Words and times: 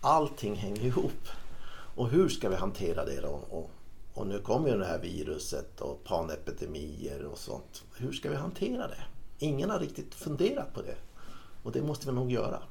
allting 0.00 0.54
hänger 0.54 0.84
ihop. 0.84 1.28
Och 1.96 2.08
hur 2.08 2.28
ska 2.28 2.48
vi 2.48 2.56
hantera 2.56 3.04
det 3.04 3.20
då? 3.20 3.40
Och, 3.50 3.70
och 4.14 4.26
nu 4.26 4.38
kommer 4.40 4.68
ju 4.68 4.78
det 4.78 4.86
här 4.86 4.98
viruset 4.98 5.80
och 5.80 6.04
panepidemier 6.04 7.24
och 7.24 7.38
sånt. 7.38 7.84
Hur 7.96 8.12
ska 8.12 8.30
vi 8.30 8.36
hantera 8.36 8.88
det? 8.88 9.04
Ingen 9.38 9.70
har 9.70 9.78
riktigt 9.78 10.14
funderat 10.14 10.74
på 10.74 10.82
det. 10.82 10.96
Och 11.62 11.72
det 11.72 11.82
måste 11.82 12.06
vi 12.06 12.12
nog 12.12 12.32
göra. 12.32 12.62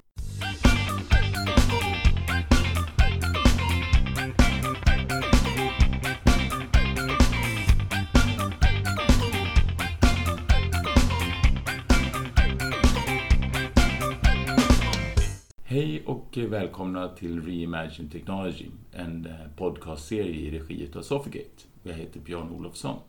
Och 16.30 16.38
välkomna 16.38 17.07
till 17.07 17.41
Reimagine 17.41 18.09
Technology, 18.09 18.66
en 18.91 19.26
eh, 19.26 19.34
podcastserie 19.58 20.35
i 20.35 20.59
regi 20.59 20.90
av 20.95 21.02
Sofigate. 21.02 21.63
Jag 21.84 21.94
heter 21.94 22.20
Björn 22.20 22.52
Olofsson. 22.52 22.99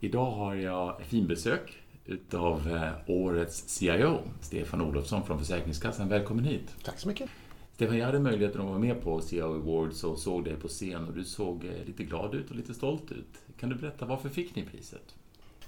Idag 0.00 0.30
har 0.30 0.54
jag 0.54 1.02
finbesök 1.02 1.78
utav 2.06 2.68
eh, 2.68 2.92
årets 3.06 3.68
CIO, 3.68 4.18
Stefan 4.40 4.80
Olofsson 4.80 5.26
från 5.26 5.38
Försäkringskassan. 5.38 6.08
Välkommen 6.08 6.44
hit! 6.44 6.76
Tack 6.84 6.98
så 6.98 7.08
mycket! 7.08 7.30
Stefan, 7.72 7.98
jag 7.98 8.06
hade 8.06 8.20
möjligheten 8.20 8.60
att 8.60 8.66
vara 8.66 8.78
med 8.78 9.02
på 9.02 9.20
CIO 9.20 9.54
Awards 9.54 10.04
och 10.04 10.18
såg 10.18 10.44
dig 10.44 10.56
på 10.56 10.68
scen 10.68 11.06
och 11.06 11.14
du 11.14 11.24
såg 11.24 11.64
eh, 11.64 11.86
lite 11.86 12.04
glad 12.04 12.34
ut 12.34 12.50
och 12.50 12.56
lite 12.56 12.74
stolt 12.74 13.12
ut. 13.12 13.56
Kan 13.58 13.68
du 13.68 13.74
berätta, 13.74 14.06
varför 14.06 14.28
fick 14.28 14.56
ni 14.56 14.62
priset? 14.62 15.14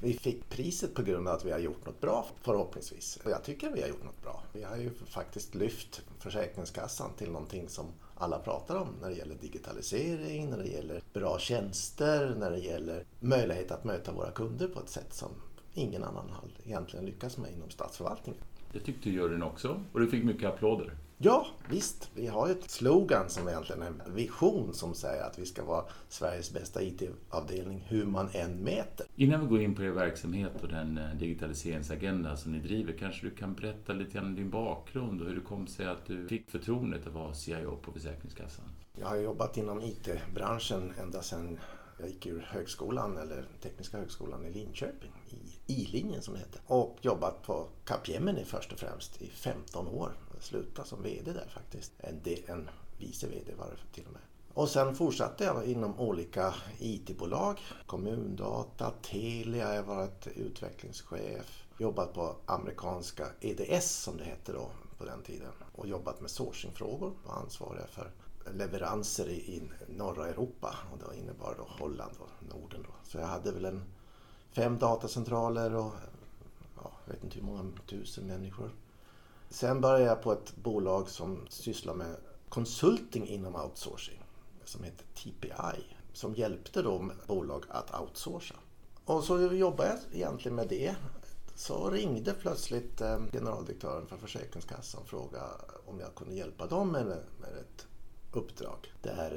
Vi 0.02 0.12
fick 0.12 0.48
priset 0.48 0.94
på 0.94 1.02
grund 1.02 1.28
av 1.28 1.34
att 1.34 1.44
vi 1.44 1.50
har 1.50 1.58
gjort 1.58 1.86
något 1.86 2.00
bra 2.00 2.26
förhoppningsvis. 2.42 3.18
Jag 3.24 3.44
tycker 3.44 3.70
vi 3.70 3.80
har 3.80 3.88
gjort 3.88 4.04
något 4.04 4.22
bra. 4.22 4.42
Vi 4.52 4.62
har 4.62 4.76
ju 4.76 4.90
faktiskt 4.90 5.54
lyft 5.54 6.02
Försäkringskassan 6.18 7.10
till 7.18 7.30
någonting 7.30 7.68
som 7.68 7.86
alla 8.14 8.38
pratar 8.38 8.76
om 8.76 8.88
när 9.00 9.08
det 9.08 9.14
gäller 9.14 9.34
digitalisering, 9.34 10.50
när 10.50 10.58
det 10.58 10.68
gäller 10.68 11.02
bra 11.12 11.38
tjänster, 11.38 12.34
när 12.38 12.50
det 12.50 12.58
gäller 12.58 13.04
möjlighet 13.20 13.70
att 13.70 13.84
möta 13.84 14.12
våra 14.12 14.30
kunder 14.30 14.68
på 14.68 14.80
ett 14.80 14.88
sätt 14.88 15.14
som 15.14 15.30
ingen 15.74 16.04
annan 16.04 16.30
har 16.30 16.48
egentligen 16.66 17.06
lyckats 17.06 17.38
med 17.38 17.52
inom 17.52 17.70
statsförvaltningen. 17.70 18.42
Det 18.72 18.80
tyckte 18.80 19.10
juryn 19.10 19.42
också 19.42 19.84
och 19.92 20.00
du 20.00 20.08
fick 20.10 20.24
mycket 20.24 20.48
applåder. 20.50 20.96
Ja, 21.18 21.46
visst. 21.68 22.10
Vi 22.14 22.26
har 22.26 22.48
ett 22.48 22.70
slogan 22.70 23.28
som 23.28 23.48
egentligen 23.48 23.82
är 23.82 23.86
en 23.86 24.14
vision 24.14 24.74
som 24.74 24.94
säger 24.94 25.22
att 25.22 25.38
vi 25.38 25.46
ska 25.46 25.64
vara 25.64 25.84
Sveriges 26.08 26.52
bästa 26.52 26.82
IT-avdelning 26.82 27.84
hur 27.88 28.06
man 28.06 28.28
än 28.32 28.56
mäter. 28.56 29.06
Innan 29.16 29.40
vi 29.40 29.46
går 29.46 29.60
in 29.60 29.74
på 29.74 29.82
er 29.82 29.90
verksamhet 29.90 30.62
och 30.62 30.68
den 30.68 30.98
eh, 30.98 31.14
digitaliseringsagenda 31.14 32.36
som 32.36 32.52
ni 32.52 32.58
driver, 32.58 32.92
kanske 32.92 33.26
du 33.26 33.30
kan 33.30 33.54
berätta 33.54 33.92
lite 33.92 34.12
grann 34.12 34.26
om 34.26 34.34
din 34.34 34.50
bakgrund 34.50 35.20
och 35.20 35.28
hur 35.28 35.34
det 35.34 35.40
kom 35.40 35.66
sig 35.66 35.86
att 35.86 36.06
du 36.06 36.28
fick 36.28 36.50
förtroendet 36.50 37.06
att 37.06 37.12
vara 37.12 37.34
CIO 37.34 37.76
på 37.76 37.92
Försäkringskassan? 37.92 38.64
Jag 39.00 39.06
har 39.06 39.16
jobbat 39.16 39.56
inom 39.56 39.80
IT-branschen 39.80 40.92
ända 41.00 41.22
sedan 41.22 41.58
jag 41.98 42.08
gick 42.08 42.26
ur 42.26 42.46
högskolan, 42.50 43.16
eller 43.16 43.44
Tekniska 43.62 43.98
högskolan 43.98 44.44
i 44.46 44.50
Linköping, 44.50 45.12
i 45.66 45.72
I-linjen 45.72 46.22
som 46.22 46.34
det 46.34 46.40
heter. 46.40 46.60
Och 46.66 46.98
jobbat 47.00 47.42
på 47.42 47.68
Capgemini 47.84 48.44
först 48.44 48.72
och 48.72 48.78
främst 48.78 49.22
i 49.22 49.26
15 49.26 49.88
år. 49.88 50.12
Sluta 50.42 50.84
som 50.84 51.02
VD 51.02 51.32
där 51.32 51.48
faktiskt. 51.54 51.92
En, 51.98 52.20
en 52.46 52.70
vice 52.98 53.26
VD 53.26 53.54
var 53.54 53.66
det 53.66 53.94
till 53.94 54.06
och 54.06 54.12
med. 54.12 54.22
Och 54.54 54.68
sen 54.68 54.94
fortsatte 54.94 55.44
jag 55.44 55.66
inom 55.66 56.00
olika 56.00 56.54
IT-bolag. 56.78 57.60
Kommundata, 57.86 58.90
Telia, 58.90 59.74
jag 59.74 59.82
har 59.82 59.96
varit 59.96 60.26
utvecklingschef. 60.26 61.64
Jobbat 61.78 62.14
på 62.14 62.36
amerikanska 62.46 63.26
EDS 63.40 63.90
som 63.90 64.16
det 64.16 64.24
hette 64.24 64.52
då 64.52 64.70
på 64.98 65.04
den 65.04 65.22
tiden. 65.22 65.52
Och 65.72 65.86
jobbat 65.86 66.20
med 66.20 66.30
sourcingfrågor. 66.30 67.12
Var 67.26 67.34
ansvariga 67.34 67.86
för 67.86 68.10
leveranser 68.54 69.28
i, 69.28 69.34
i 69.34 69.62
norra 69.96 70.28
Europa 70.28 70.76
och 70.92 70.98
det 70.98 71.18
innebar 71.18 71.54
då 71.58 71.64
Holland 71.68 72.12
och 72.18 72.54
Norden. 72.54 72.82
Då. 72.82 72.94
Så 73.02 73.18
jag 73.18 73.26
hade 73.26 73.52
väl 73.52 73.64
en 73.64 73.82
fem 74.50 74.78
datacentraler 74.78 75.74
och 75.74 75.92
jag 76.76 77.12
vet 77.12 77.24
inte 77.24 77.38
hur 77.38 77.46
många 77.46 77.72
tusen 77.86 78.26
människor. 78.26 78.70
Sen 79.52 79.80
började 79.80 80.04
jag 80.04 80.22
på 80.22 80.32
ett 80.32 80.56
bolag 80.56 81.08
som 81.08 81.46
sysslar 81.48 81.94
med 81.94 82.16
konsulting 82.48 83.28
inom 83.28 83.56
outsourcing 83.56 84.22
som 84.64 84.84
heter 84.84 85.04
TPI 85.14 85.84
som 86.12 86.34
hjälpte 86.34 86.82
då 86.82 87.10
bolag 87.26 87.64
att 87.68 88.00
outsourca. 88.00 88.54
Och 89.04 89.24
så 89.24 89.52
jobbade 89.52 89.88
jag 89.88 90.16
egentligen 90.16 90.54
med 90.54 90.68
det. 90.68 90.94
Så 91.54 91.90
ringde 91.90 92.32
plötsligt 92.32 93.00
eh, 93.00 93.18
generaldirektören 93.32 94.06
för 94.06 94.16
Försäkringskassan 94.16 95.02
och 95.02 95.08
frågade 95.08 95.46
om 95.86 96.00
jag 96.00 96.14
kunde 96.14 96.34
hjälpa 96.34 96.66
dem 96.66 96.92
med, 96.92 97.06
med 97.40 97.50
ett 97.60 97.86
uppdrag. 98.32 98.92
Där 99.02 99.30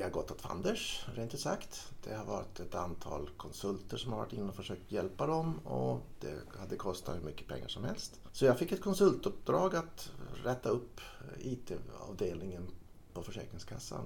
det 0.00 0.04
har 0.04 0.10
gått 0.10 0.30
åt 0.30 0.40
fanders, 0.40 1.04
rent 1.14 1.34
ut 1.34 1.40
sagt. 1.40 1.92
Det 2.04 2.14
har 2.14 2.24
varit 2.24 2.60
ett 2.60 2.74
antal 2.74 3.30
konsulter 3.36 3.96
som 3.96 4.12
har 4.12 4.18
varit 4.18 4.32
inne 4.32 4.48
och 4.48 4.54
försökt 4.54 4.92
hjälpa 4.92 5.26
dem 5.26 5.58
och 5.58 6.00
det 6.20 6.58
hade 6.58 6.76
kostat 6.76 7.16
hur 7.16 7.22
mycket 7.22 7.48
pengar 7.48 7.68
som 7.68 7.84
helst. 7.84 8.20
Så 8.32 8.44
jag 8.44 8.58
fick 8.58 8.72
ett 8.72 8.80
konsultuppdrag 8.80 9.76
att 9.76 10.10
rätta 10.44 10.68
upp 10.68 11.00
IT-avdelningen 11.38 12.66
på 13.12 13.22
Försäkringskassan. 13.22 14.04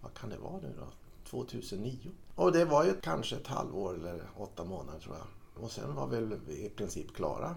Vad 0.00 0.14
kan 0.14 0.30
det 0.30 0.38
vara 0.38 0.60
nu 0.60 0.74
då? 0.78 0.86
2009. 1.30 1.98
Och 2.34 2.52
det 2.52 2.64
var 2.64 2.84
ju 2.84 3.00
kanske 3.00 3.36
ett 3.36 3.46
halvår 3.46 3.94
eller 3.94 4.22
åtta 4.36 4.64
månader 4.64 4.98
tror 4.98 5.16
jag. 5.16 5.64
Och 5.64 5.70
sen 5.70 5.94
var 5.94 6.06
vi 6.46 6.66
i 6.66 6.70
princip 6.70 7.14
klara. 7.14 7.56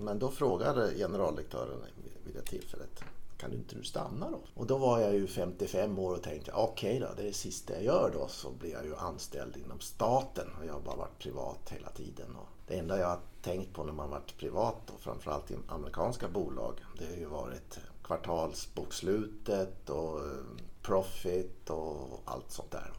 Men 0.00 0.18
då 0.18 0.30
frågade 0.30 0.94
generaldirektören 0.94 1.78
vid 2.24 2.34
det 2.34 2.42
tillfället 2.42 3.04
kan 3.44 3.50
du 3.50 3.56
inte 3.56 3.76
nu 3.76 3.84
stanna 3.84 4.30
då? 4.30 4.40
Och 4.54 4.66
då 4.66 4.78
var 4.78 5.00
jag 5.00 5.14
ju 5.14 5.26
55 5.26 5.98
år 5.98 6.14
och 6.14 6.22
tänkte 6.22 6.52
okej 6.52 6.96
okay 6.96 7.08
då, 7.08 7.14
det 7.16 7.22
är 7.22 7.26
det 7.26 7.32
sista 7.32 7.74
jag 7.74 7.82
gör 7.84 8.10
då 8.14 8.28
så 8.28 8.50
blir 8.50 8.72
jag 8.72 8.84
ju 8.84 8.96
anställd 8.96 9.56
inom 9.56 9.80
staten 9.80 10.46
och 10.60 10.66
jag 10.66 10.72
har 10.72 10.80
bara 10.80 10.96
varit 10.96 11.18
privat 11.18 11.70
hela 11.70 11.90
tiden. 11.90 12.36
Och 12.36 12.48
det 12.66 12.78
enda 12.78 12.98
jag 12.98 13.08
har 13.08 13.20
tänkt 13.42 13.72
på 13.72 13.84
när 13.84 13.92
man 13.92 14.10
varit 14.10 14.36
privat 14.38 14.90
och 14.90 15.00
framförallt 15.00 15.50
i 15.50 15.56
amerikanska 15.68 16.28
bolag 16.28 16.80
det 16.98 17.06
har 17.06 17.16
ju 17.16 17.26
varit 17.26 17.78
kvartalsbokslutet 18.04 19.90
och 19.90 20.18
eh, 20.18 20.44
profit 20.82 21.70
och 21.70 22.20
allt 22.24 22.50
sånt 22.50 22.70
där. 22.70 22.92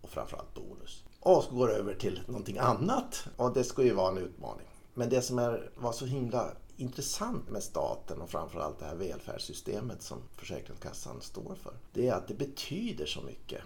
Och 0.00 0.10
framförallt 0.10 0.54
bonus. 0.54 1.04
Och 1.20 1.44
så 1.44 1.54
går 1.54 1.68
det 1.68 1.74
över 1.74 1.94
till 1.94 2.20
någonting 2.26 2.58
annat 2.58 3.26
och 3.36 3.52
det 3.52 3.64
ska 3.64 3.82
ju 3.82 3.94
vara 3.94 4.12
en 4.12 4.18
utmaning. 4.18 4.66
Men 4.94 5.08
det 5.08 5.22
som 5.22 5.38
är, 5.38 5.70
var 5.76 5.92
så 5.92 6.06
himla 6.06 6.50
intressant 6.76 7.50
med 7.50 7.62
staten 7.62 8.20
och 8.20 8.30
framförallt 8.30 8.78
det 8.78 8.84
här 8.84 8.94
välfärdssystemet 8.94 10.02
som 10.02 10.18
Försäkringskassan 10.36 11.20
står 11.20 11.54
för. 11.62 11.72
Det 11.92 12.08
är 12.08 12.14
att 12.14 12.28
det 12.28 12.34
betyder 12.34 13.06
så 13.06 13.22
mycket. 13.22 13.62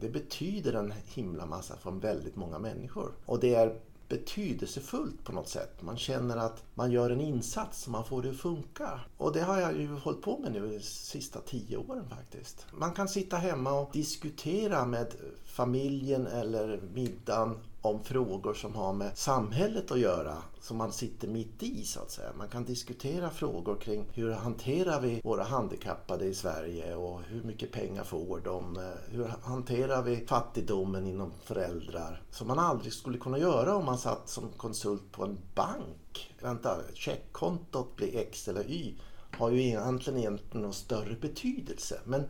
Det 0.00 0.08
betyder 0.08 0.72
en 0.72 0.94
himla 1.06 1.46
massa 1.46 1.76
för 1.76 1.90
väldigt 1.90 2.36
många 2.36 2.58
människor. 2.58 3.12
Och 3.26 3.40
det 3.40 3.54
är 3.54 3.80
betydelsefullt 4.08 5.24
på 5.24 5.32
något 5.32 5.48
sätt. 5.48 5.82
Man 5.82 5.96
känner 5.96 6.36
att 6.36 6.64
man 6.74 6.90
gör 6.90 7.10
en 7.10 7.20
insats 7.20 7.86
och 7.86 7.92
man 7.92 8.04
får 8.04 8.22
det 8.22 8.30
att 8.30 8.36
funka. 8.36 9.00
Och 9.16 9.32
det 9.32 9.40
har 9.40 9.60
jag 9.60 9.80
ju 9.80 9.88
hållit 9.88 10.22
på 10.22 10.38
med 10.38 10.52
nu 10.52 10.68
de 10.68 10.80
sista 10.80 11.40
tio 11.40 11.76
åren 11.76 12.08
faktiskt. 12.08 12.66
Man 12.72 12.92
kan 12.92 13.08
sitta 13.08 13.36
hemma 13.36 13.72
och 13.72 13.90
diskutera 13.92 14.86
med 14.86 15.14
familjen 15.44 16.26
eller 16.26 16.80
middagen 16.94 17.58
om 17.82 18.04
frågor 18.04 18.54
som 18.54 18.74
har 18.74 18.92
med 18.92 19.18
samhället 19.18 19.90
att 19.90 19.98
göra 19.98 20.36
som 20.60 20.76
man 20.76 20.92
sitter 20.92 21.28
mitt 21.28 21.62
i 21.62 21.84
så 21.84 22.00
att 22.00 22.10
säga. 22.10 22.28
Man 22.38 22.48
kan 22.48 22.64
diskutera 22.64 23.30
frågor 23.30 23.76
kring 23.76 24.08
hur 24.14 24.30
hanterar 24.32 25.00
vi 25.00 25.20
våra 25.24 25.42
handikappade 25.42 26.24
i 26.24 26.34
Sverige 26.34 26.94
och 26.94 27.22
hur 27.22 27.42
mycket 27.42 27.72
pengar 27.72 28.04
får 28.04 28.40
de? 28.40 28.78
Hur 29.10 29.26
hanterar 29.42 30.02
vi 30.02 30.26
fattigdomen 30.26 31.06
inom 31.06 31.32
föräldrar? 31.44 32.22
Som 32.30 32.48
man 32.48 32.58
aldrig 32.58 32.92
skulle 32.92 33.18
kunna 33.18 33.38
göra 33.38 33.76
om 33.76 33.84
man 33.84 33.98
satt 33.98 34.28
som 34.28 34.48
konsult 34.56 35.12
på 35.12 35.24
en 35.24 35.38
bank. 35.54 36.34
Vänta, 36.40 36.78
checkkontot 36.94 37.96
blir 37.96 38.16
X 38.16 38.48
eller 38.48 38.70
Y 38.70 38.94
har 39.38 39.50
ju 39.50 39.62
egentligen, 39.62 40.32
inte 40.32 40.58
någon 40.58 40.72
större 40.72 41.14
betydelse. 41.14 42.00
Men 42.04 42.24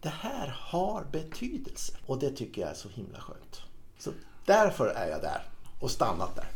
det 0.00 0.08
här 0.08 0.48
har 0.60 1.06
betydelse 1.12 1.92
och 2.06 2.18
det 2.18 2.30
tycker 2.30 2.62
jag 2.62 2.70
är 2.70 2.74
så 2.74 2.88
himla 2.88 3.20
skönt. 3.20 3.60
Därför 4.44 4.86
är 4.86 5.08
jag 5.10 5.20
där 5.20 5.42
och 5.80 5.90
stannat 5.90 6.36
där. 6.36 6.46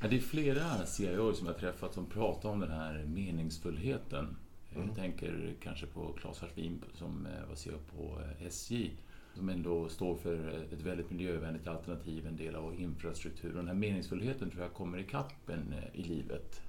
Ja, 0.00 0.08
det 0.08 0.16
är 0.16 0.20
flera 0.20 0.86
CIO 0.86 1.34
som 1.34 1.46
jag 1.46 1.58
träffat 1.58 1.94
som 1.94 2.06
pratar 2.06 2.48
om 2.48 2.60
den 2.60 2.70
här 2.70 3.04
meningsfullheten. 3.06 4.36
Mm. 4.74 4.86
Jag 4.86 4.96
tänker 4.96 5.54
kanske 5.62 5.86
på 5.86 6.12
Claes 6.12 6.40
Harsvin 6.40 6.82
som 6.94 7.26
eh, 7.26 7.48
var 7.48 7.54
CEO 7.54 7.78
på 7.96 8.20
eh, 8.20 8.46
SJ 8.46 8.90
som 9.34 9.48
ändå 9.48 9.88
står 9.88 10.14
för 10.16 10.66
ett 10.72 10.80
väldigt 10.80 11.10
miljövänligt 11.10 11.66
alternativ, 11.66 12.26
en 12.26 12.36
del 12.36 12.54
av 12.54 12.80
infrastrukturen. 12.80 13.56
Den 13.56 13.66
här 13.66 13.74
meningsfullheten 13.74 14.50
tror 14.50 14.62
jag 14.62 14.72
kommer 14.72 14.98
ikapp 14.98 15.48
en 15.48 15.72
eh, 15.72 16.00
i 16.00 16.02
livet. 16.02 16.60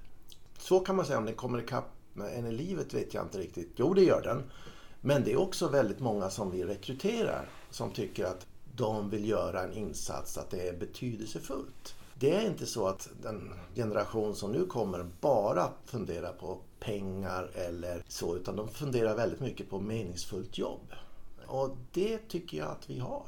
Så 0.58 0.80
kan 0.80 0.96
man 0.96 1.04
säga, 1.04 1.18
om 1.18 1.24
den 1.24 1.34
kommer 1.34 1.58
ikapp 1.58 1.92
en 2.16 2.46
i 2.46 2.52
livet 2.52 2.94
vet 2.94 3.14
jag 3.14 3.24
inte 3.24 3.38
riktigt. 3.38 3.72
Jo, 3.76 3.94
det 3.94 4.02
gör 4.02 4.22
den. 4.22 4.42
Men 5.00 5.24
det 5.24 5.32
är 5.32 5.36
också 5.36 5.68
väldigt 5.68 6.00
många 6.00 6.30
som 6.30 6.50
vi 6.50 6.64
rekryterar 6.64 7.48
som 7.70 7.90
tycker 7.90 8.24
att 8.24 8.46
de 8.76 9.10
vill 9.10 9.28
göra 9.28 9.62
en 9.62 9.72
insats, 9.72 10.38
att 10.38 10.50
det 10.50 10.68
är 10.68 10.76
betydelsefullt. 10.76 11.94
Det 12.14 12.34
är 12.34 12.46
inte 12.46 12.66
så 12.66 12.86
att 12.86 13.08
den 13.22 13.52
generation 13.74 14.34
som 14.34 14.52
nu 14.52 14.66
kommer 14.66 15.06
bara 15.20 15.68
funderar 15.84 16.32
på 16.32 16.58
pengar 16.80 17.50
eller 17.54 18.04
så 18.08 18.36
utan 18.36 18.56
de 18.56 18.68
funderar 18.68 19.16
väldigt 19.16 19.40
mycket 19.40 19.70
på 19.70 19.80
meningsfullt 19.80 20.58
jobb. 20.58 20.92
Och 21.46 21.76
det 21.92 22.18
tycker 22.18 22.58
jag 22.58 22.68
att 22.68 22.90
vi 22.90 22.98
har. 22.98 23.26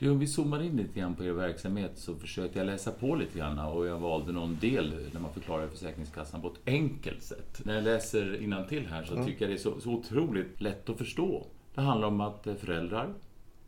Du, 0.00 0.10
om 0.10 0.18
vi 0.18 0.26
zoomar 0.26 0.62
in 0.62 0.76
lite 0.76 1.00
grann 1.00 1.14
på 1.14 1.24
er 1.24 1.32
verksamhet 1.32 1.98
så 1.98 2.14
försökte 2.14 2.58
jag 2.58 2.66
läsa 2.66 2.90
på 2.90 3.14
lite 3.14 3.38
grann 3.38 3.58
och 3.58 3.86
jag 3.86 3.98
valde 3.98 4.32
någon 4.32 4.58
del 4.60 5.10
när 5.12 5.20
man 5.20 5.32
förklarar 5.32 5.68
Försäkringskassan 5.68 6.42
på 6.42 6.48
ett 6.48 6.60
enkelt 6.66 7.22
sätt. 7.22 7.60
När 7.64 7.74
jag 7.74 7.84
läser 7.84 8.66
till 8.68 8.86
här 8.86 9.04
så 9.04 9.14
mm. 9.14 9.26
tycker 9.26 9.44
jag 9.44 9.50
det 9.50 9.54
är 9.54 9.62
så, 9.62 9.80
så 9.80 9.90
otroligt 9.90 10.60
lätt 10.60 10.88
att 10.88 10.98
förstå. 10.98 11.46
Det 11.74 11.80
handlar 11.80 12.08
om 12.08 12.20
att 12.20 12.46
föräldrar 12.58 13.14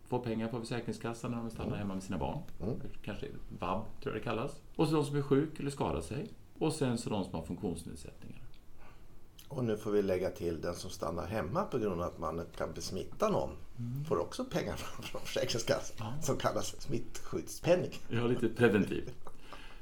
får 0.04 0.18
pengar 0.18 0.48
på 0.48 0.60
Försäkringskassan 0.60 1.30
när 1.30 1.38
de 1.38 1.50
stannar 1.50 1.66
mm. 1.66 1.78
hemma 1.78 1.94
med 1.94 2.02
sina 2.02 2.18
barn. 2.18 2.38
Mm. 2.62 2.74
Kanske 3.04 3.26
vab, 3.58 3.84
tror 4.02 4.14
jag 4.14 4.22
det 4.22 4.24
kallas. 4.24 4.62
Och 4.76 4.88
så 4.88 4.94
de 4.94 5.04
som 5.04 5.16
är 5.16 5.22
sjuk 5.22 5.60
eller 5.60 5.70
skadar 5.70 6.00
sig. 6.00 6.26
Och 6.58 6.72
sen 6.72 6.98
så 6.98 7.10
de 7.10 7.24
som 7.24 7.34
har 7.34 7.42
funktionsnedsättningar. 7.42 8.41
Och 9.56 9.64
nu 9.64 9.76
får 9.76 9.90
vi 9.90 10.02
lägga 10.02 10.30
till 10.30 10.60
den 10.60 10.74
som 10.74 10.90
stannar 10.90 11.26
hemma 11.26 11.64
på 11.64 11.78
grund 11.78 12.00
av 12.00 12.08
att 12.08 12.18
man 12.18 12.46
kan 12.56 12.72
besmitta 12.72 13.28
någon. 13.28 13.50
Mm. 13.78 14.04
Får 14.04 14.18
också 14.18 14.44
pengar 14.44 14.76
från 15.02 15.20
Försäkringskassan 15.20 15.96
ja. 15.98 16.22
som 16.22 16.36
kallas 16.36 16.80
smittskyddspenning. 16.80 17.90
Ja, 18.08 18.26
lite 18.26 18.48
preventiv. 18.48 19.10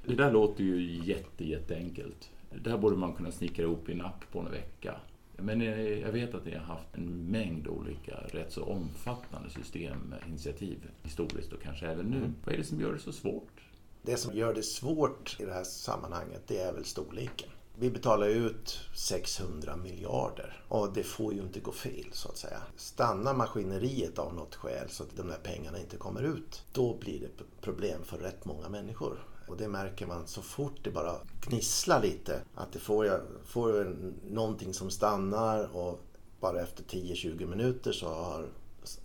Det 0.07 0.15
där 0.15 0.33
låter 0.33 0.65
ju 0.65 1.03
jätte, 1.05 1.45
jätteenkelt. 1.45 2.31
Det 2.65 2.71
här 2.71 2.79
borde 2.79 2.97
man 2.97 3.13
kunna 3.13 3.33
snickra 3.33 3.65
ihop 3.65 3.89
i 3.89 3.93
en 3.93 4.01
app 4.01 4.33
på 4.33 4.39
en 4.39 4.51
vecka. 4.51 5.01
Men 5.37 5.61
jag 6.01 6.13
vet 6.13 6.35
att 6.35 6.45
ni 6.45 6.55
har 6.55 6.65
haft 6.65 6.95
en 6.95 7.31
mängd 7.31 7.67
olika 7.69 8.15
rätt 8.15 8.53
så 8.53 8.65
omfattande 8.65 9.51
systeminitiativ 9.51 10.91
historiskt 11.03 11.53
och 11.53 11.63
kanske 11.63 11.87
även 11.87 12.07
nu. 12.07 12.17
Mm. 12.17 12.35
Vad 12.45 12.55
är 12.55 12.59
det 12.59 12.65
som 12.65 12.81
gör 12.81 12.93
det 12.93 12.99
så 12.99 13.13
svårt? 13.13 13.61
Det 14.03 14.17
som 14.17 14.37
gör 14.37 14.55
det 14.55 14.63
svårt 14.63 15.37
i 15.41 15.45
det 15.45 15.53
här 15.53 15.65
sammanhanget 15.65 16.43
det 16.47 16.59
är 16.59 16.73
väl 16.73 16.85
storleken. 16.85 17.49
Vi 17.81 17.91
betalar 17.91 18.29
ut 18.29 18.81
600 18.95 19.77
miljarder 19.77 20.63
och 20.69 20.93
det 20.93 21.03
får 21.03 21.35
ju 21.35 21.41
inte 21.41 21.61
gå 21.61 21.73
fel 21.73 22.07
så 22.13 22.29
att 22.29 22.37
säga. 22.37 22.63
Stannar 22.77 23.35
maskineriet 23.35 24.19
av 24.19 24.35
något 24.35 24.55
skäl 24.55 24.89
så 24.89 25.03
att 25.03 25.17
de 25.17 25.29
där 25.29 25.39
pengarna 25.43 25.79
inte 25.79 25.97
kommer 25.97 26.23
ut, 26.23 26.65
då 26.73 26.95
blir 26.95 27.21
det 27.21 27.45
problem 27.61 28.03
för 28.05 28.19
rätt 28.19 28.45
många 28.45 28.69
människor. 28.69 29.27
Och 29.49 29.57
det 29.57 29.69
märker 29.69 30.07
man 30.07 30.27
så 30.27 30.43
fort 30.43 30.79
det 30.83 30.91
bara 30.91 31.17
gnisslar 31.41 32.03
lite. 32.03 32.41
Att 32.55 32.73
det 32.73 32.79
får, 32.79 33.23
får 33.45 33.97
någonting 34.31 34.75
som 34.75 34.91
stannar 34.91 35.77
och 35.77 36.01
bara 36.41 36.61
efter 36.61 36.85
10-20 36.85 37.47
minuter 37.47 37.93
så 37.93 38.09
har 38.09 38.49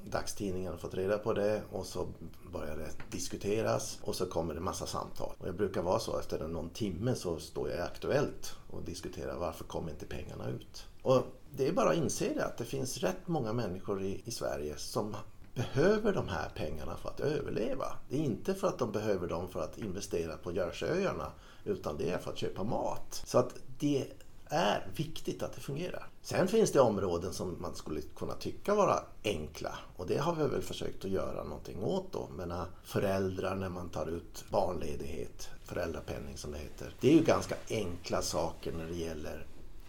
dagstidningarna 0.04 0.77
fått 0.77 0.94
reda 0.94 1.18
på 1.18 1.33
det 1.33 1.62
och 1.72 1.86
så 1.86 2.07
börjar 2.54 2.77
det 2.77 2.89
diskuteras 3.12 4.00
och 4.01 4.16
så 4.16 4.25
kommer 4.25 4.54
det 4.54 4.60
massa 4.60 4.86
samtal. 4.86 5.33
Och 5.38 5.48
jag 5.48 5.56
brukar 5.56 5.81
vara 5.81 6.00
så 6.00 6.19
efter 6.19 6.48
någon 6.48 6.69
timme 6.69 7.16
så 7.16 7.39
står 7.39 7.69
jag 7.69 7.77
i 7.77 7.81
Aktuellt 7.81 8.56
och 8.69 8.83
diskuterar 8.83 9.38
varför 9.38 9.63
kommer 9.63 9.92
inte 9.92 10.06
pengarna 10.06 10.50
ut? 10.50 10.86
Och 11.01 11.24
det 11.51 11.68
är 11.68 11.74
bara 11.74 11.89
att 11.89 11.95
inse 11.95 12.33
det 12.33 12.45
att 12.45 12.57
det 12.57 12.66
finns 12.66 12.98
rätt 12.98 13.27
många 13.27 13.54
människor 13.54 14.04
i, 14.04 14.22
i 14.25 14.31
Sverige 14.31 14.77
som 14.77 15.16
behöver 15.54 16.13
de 16.13 16.27
här 16.27 16.50
pengarna 16.56 16.98
för 16.98 17.10
att 17.10 17.19
överleva. 17.19 17.86
Det 18.10 18.16
är 18.16 18.24
inte 18.24 18.54
för 18.54 18.68
att 18.68 18.80
de 18.80 18.92
behöver 18.92 19.27
dem 19.27 19.48
för 19.50 19.62
att 19.62 19.77
investera 19.77 20.38
på 20.38 20.51
Jerseyöarna 20.51 21.31
utan 21.66 21.98
det 21.98 22.10
är 22.10 22.18
för 22.18 22.31
att 22.31 22.38
köpa 22.38 22.63
mat. 22.63 23.24
Så 23.25 23.38
att 23.38 23.56
det 23.80 24.07
är 24.50 24.88
viktigt 24.95 25.44
att 25.44 25.53
det 25.53 25.62
fungerar. 25.62 26.07
Sen 26.21 26.47
finns 26.47 26.71
det 26.71 26.80
områden 26.80 27.33
som 27.33 27.62
man 27.62 27.75
skulle 27.75 28.01
kunna 28.01 28.33
tycka 28.33 28.75
vara 28.75 29.03
enkla 29.24 29.77
och 29.97 30.07
det 30.07 30.18
har 30.18 30.36
vi 30.36 30.47
väl 30.47 30.62
försökt 30.62 31.06
att 31.06 31.12
göra 31.12 31.44
någonting 31.44 31.83
åt 31.83 32.13
då. 32.13 32.30
Men 32.38 32.51
äh, 32.51 32.63
föräldrar 32.83 33.56
när 33.56 33.69
man 33.69 33.89
tar 33.89 34.07
ut 34.07 34.45
barnledighet, 34.50 35.50
föräldrapenning 35.65 36.38
som 36.38 36.51
det 36.51 36.57
heter. 36.57 36.94
Det 37.00 37.09
är 37.09 37.13
ju 37.13 37.24
ganska 37.24 37.56
enkla 37.69 38.21
saker 38.21 38.71
när 38.71 38.86
det 38.86 38.95
gäller 38.95 39.45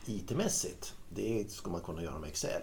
IT-mässigt. 0.07 0.95
Det 1.09 1.51
skulle 1.51 1.73
man 1.73 1.81
kunna 1.81 2.03
göra 2.03 2.19
med 2.19 2.29
Excel. 2.29 2.63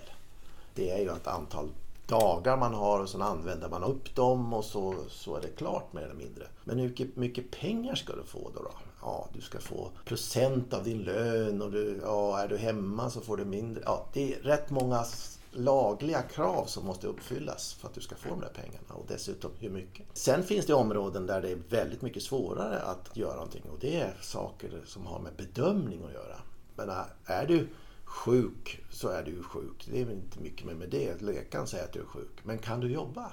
Det 0.76 0.92
är 0.92 1.00
ju 1.00 1.10
att 1.10 1.28
antal 1.28 1.70
dagar 2.08 2.58
man 2.58 2.74
har 2.74 3.00
och 3.00 3.10
sen 3.10 3.22
använder 3.22 3.70
man 3.70 3.84
upp 3.84 4.16
dem 4.16 4.54
och 4.54 4.66
så, 4.66 4.96
så 5.10 5.36
är 5.36 5.42
det 5.42 5.48
klart 5.48 5.94
mer 5.94 6.02
eller 6.02 6.14
mindre. 6.14 6.48
Men 6.64 6.80
hur 6.80 6.90
mycket, 6.90 7.16
mycket 7.16 7.52
pengar 7.52 7.96
ska 7.96 8.16
du 8.16 8.24
få 8.24 8.52
då? 8.56 8.64
då? 8.64 8.72
Ja, 9.02 9.28
du 9.34 9.42
ska 9.42 9.60
få 9.60 9.90
procent 10.06 10.74
av 10.74 10.84
din 10.84 11.04
lön 11.04 11.62
och 11.62 11.72
du, 11.72 12.00
ja, 12.04 12.40
är 12.40 12.48
du 12.48 12.58
hemma 12.58 13.10
så 13.10 13.22
får 13.22 13.38
du 13.38 13.46
mindre. 13.46 13.84
Ja, 13.86 14.06
det 14.14 14.34
är 14.34 14.40
rätt 14.40 14.70
många 14.70 15.06
lagliga 15.52 16.22
krav 16.22 16.66
som 16.66 16.86
måste 16.86 17.08
uppfyllas 17.08 17.74
för 17.74 17.88
att 17.88 17.94
du 17.94 18.02
ska 18.02 18.16
få 18.16 18.30
de 18.30 18.40
där 18.40 18.54
pengarna 18.54 18.94
och 18.94 19.06
dessutom 19.08 19.52
hur 19.60 19.70
mycket. 19.70 20.06
Sen 20.14 20.44
finns 20.44 20.66
det 20.66 20.74
områden 20.74 21.26
där 21.26 21.42
det 21.42 21.52
är 21.52 21.60
väldigt 21.70 22.02
mycket 22.02 22.24
svårare 22.24 22.82
att 22.82 23.18
göra 23.18 23.36
någonting 23.36 23.64
och 23.72 23.80
det 23.80 23.96
är 23.96 24.18
saker 24.22 24.82
som 24.86 25.06
har 25.06 25.20
med 25.20 25.34
bedömning 25.38 26.04
att 26.04 26.14
göra. 26.14 26.36
Men 26.76 26.90
äh, 26.90 27.06
är 27.26 27.46
du 27.46 27.68
sjuk 28.14 28.84
så 28.90 29.10
är 29.10 29.24
du 29.24 29.32
ju 29.32 29.44
sjuk. 29.44 29.88
Det 29.92 30.02
är 30.02 30.06
väl 30.06 30.16
inte 30.16 30.40
mycket 30.40 30.66
mer 30.66 30.74
med 30.74 30.90
det. 30.90 31.22
Läkaren 31.22 31.68
säger 31.68 31.84
att 31.84 31.94
du 31.94 32.00
är 32.00 32.06
sjuk. 32.06 32.40
Men 32.44 32.58
kan 32.58 32.80
du 32.80 32.92
jobba? 32.92 33.32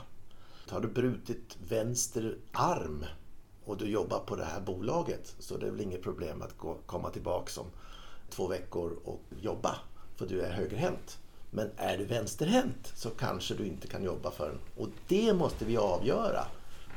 Har 0.68 0.80
du 0.80 0.88
brutit 0.88 1.56
vänster 1.68 2.36
arm 2.52 3.04
och 3.64 3.76
du 3.76 3.90
jobbar 3.90 4.18
på 4.18 4.36
det 4.36 4.44
här 4.44 4.60
bolaget 4.60 5.34
så 5.38 5.56
det 5.56 5.66
är 5.66 5.70
väl 5.70 5.80
inget 5.80 6.02
problem 6.02 6.42
att 6.42 6.58
gå, 6.58 6.76
komma 6.86 7.10
tillbaka 7.10 7.60
om 7.60 7.66
två 8.30 8.46
veckor 8.46 8.98
och 9.04 9.20
jobba 9.40 9.76
för 10.16 10.26
du 10.26 10.40
är 10.40 10.52
högerhänt. 10.52 11.18
Men 11.50 11.70
är 11.76 11.98
du 11.98 12.04
vänsterhänt 12.04 12.92
så 12.94 13.10
kanske 13.10 13.54
du 13.54 13.66
inte 13.66 13.86
kan 13.86 14.02
jobba 14.02 14.30
förrän. 14.30 14.58
Och 14.76 14.88
det 15.08 15.34
måste 15.34 15.64
vi 15.64 15.76
avgöra. 15.76 16.44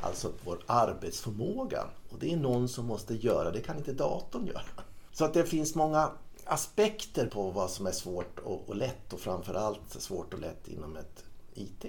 Alltså 0.01 0.31
vår 0.43 0.59
arbetsförmåga. 0.65 1.83
Och 2.09 2.19
det 2.19 2.33
är 2.33 2.37
någon 2.37 2.67
som 2.67 2.85
måste 2.85 3.15
göra 3.15 3.51
det 3.51 3.61
kan 3.61 3.77
inte 3.77 3.93
datorn 3.93 4.47
göra. 4.47 4.61
Så 5.11 5.25
att 5.25 5.33
det 5.33 5.43
finns 5.43 5.75
många 5.75 6.11
aspekter 6.45 7.27
på 7.27 7.51
vad 7.51 7.69
som 7.69 7.87
är 7.87 7.91
svårt 7.91 8.39
och, 8.39 8.69
och 8.69 8.75
lätt 8.75 9.13
och 9.13 9.19
framförallt 9.19 10.01
svårt 10.01 10.33
och 10.33 10.39
lätt 10.39 10.67
inom 10.67 10.97
ett 10.97 11.23
IT. 11.53 11.85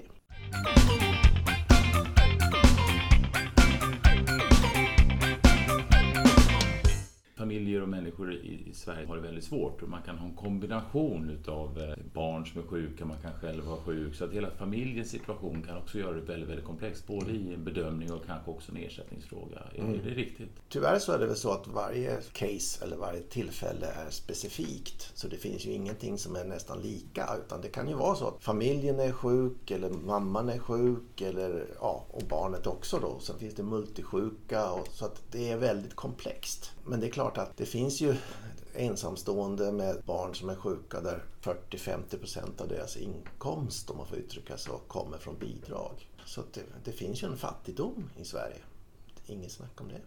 Familjer 7.44 7.82
och 7.82 7.88
människor 7.88 8.32
i 8.32 8.72
Sverige 8.74 9.06
har 9.06 9.16
det 9.16 9.22
väldigt 9.22 9.44
svårt. 9.44 9.82
Och 9.82 9.88
man 9.88 10.02
kan 10.02 10.18
ha 10.18 10.26
en 10.26 10.34
kombination 10.34 11.30
utav 11.30 11.80
eh, 11.80 11.94
barn 12.14 12.46
som 12.46 12.60
är 12.60 12.66
sjuka, 12.66 13.04
man 13.04 13.16
kan 13.22 13.32
själv 13.40 13.64
vara 13.64 13.80
sjuk. 13.80 14.14
Så 14.14 14.24
att 14.24 14.32
hela 14.32 14.50
familjens 14.50 15.10
situation 15.10 15.62
kan 15.62 15.76
också 15.76 15.98
göra 15.98 16.12
det 16.12 16.20
väldigt, 16.20 16.48
väldigt 16.48 16.64
komplext. 16.64 17.06
Både 17.06 17.32
i 17.32 17.54
en 17.54 17.64
bedömning 17.64 18.12
och 18.12 18.26
kanske 18.26 18.50
också 18.50 18.72
en 18.72 18.78
ersättningsfråga. 18.78 19.58
Mm. 19.74 19.94
Är 19.94 19.98
det 20.04 20.10
riktigt? 20.10 20.48
Tyvärr 20.68 20.98
så 20.98 21.12
är 21.12 21.18
det 21.18 21.26
väl 21.26 21.36
så 21.36 21.50
att 21.50 21.66
varje 21.68 22.20
case 22.32 22.84
eller 22.84 22.96
varje 22.96 23.20
tillfälle 23.20 23.86
är 23.86 24.10
specifikt. 24.10 25.10
Så 25.14 25.28
det 25.28 25.36
finns 25.36 25.66
ju 25.66 25.70
ingenting 25.70 26.18
som 26.18 26.36
är 26.36 26.44
nästan 26.44 26.80
lika. 26.80 27.28
Utan 27.46 27.60
det 27.60 27.68
kan 27.68 27.88
ju 27.88 27.94
vara 27.94 28.14
så 28.14 28.28
att 28.28 28.42
familjen 28.44 29.00
är 29.00 29.12
sjuk 29.12 29.70
eller 29.70 29.90
mamman 29.90 30.48
är 30.48 30.58
sjuk 30.58 31.20
eller 31.20 31.66
ja, 31.80 32.04
och 32.10 32.22
barnet 32.28 32.66
också 32.66 32.98
då. 32.98 33.18
Sen 33.20 33.38
finns 33.38 33.54
det 33.54 33.62
multisjuka. 33.62 34.70
Och, 34.70 34.88
så 34.88 35.04
att 35.04 35.22
det 35.32 35.50
är 35.50 35.56
väldigt 35.56 35.94
komplext. 35.94 36.70
Men 36.86 37.00
det 37.00 37.06
är 37.06 37.10
klart 37.10 37.33
att 37.38 37.56
det 37.56 37.66
finns 37.66 38.00
ju 38.00 38.14
ensamstående 38.74 39.72
med 39.72 40.02
barn 40.04 40.34
som 40.34 40.48
är 40.48 40.54
sjuka 40.54 41.00
där 41.00 41.22
40-50% 41.42 42.62
av 42.62 42.68
deras 42.68 42.96
inkomst, 42.96 43.90
om 43.90 43.96
man 43.96 44.06
får 44.06 44.18
uttrycka 44.18 44.56
så, 44.56 44.70
kommer 44.70 45.18
från 45.18 45.38
bidrag. 45.38 46.08
Så 46.24 46.42
det, 46.52 46.60
det, 46.84 46.92
finns 46.92 47.22
ju 47.22 47.26
en 47.26 47.36
fattigdom 47.36 48.10
i 48.16 48.24
Sverige. 48.24 48.56
Inget 49.26 49.52
snack 49.52 49.80
om 49.80 49.88
det. 49.88 50.00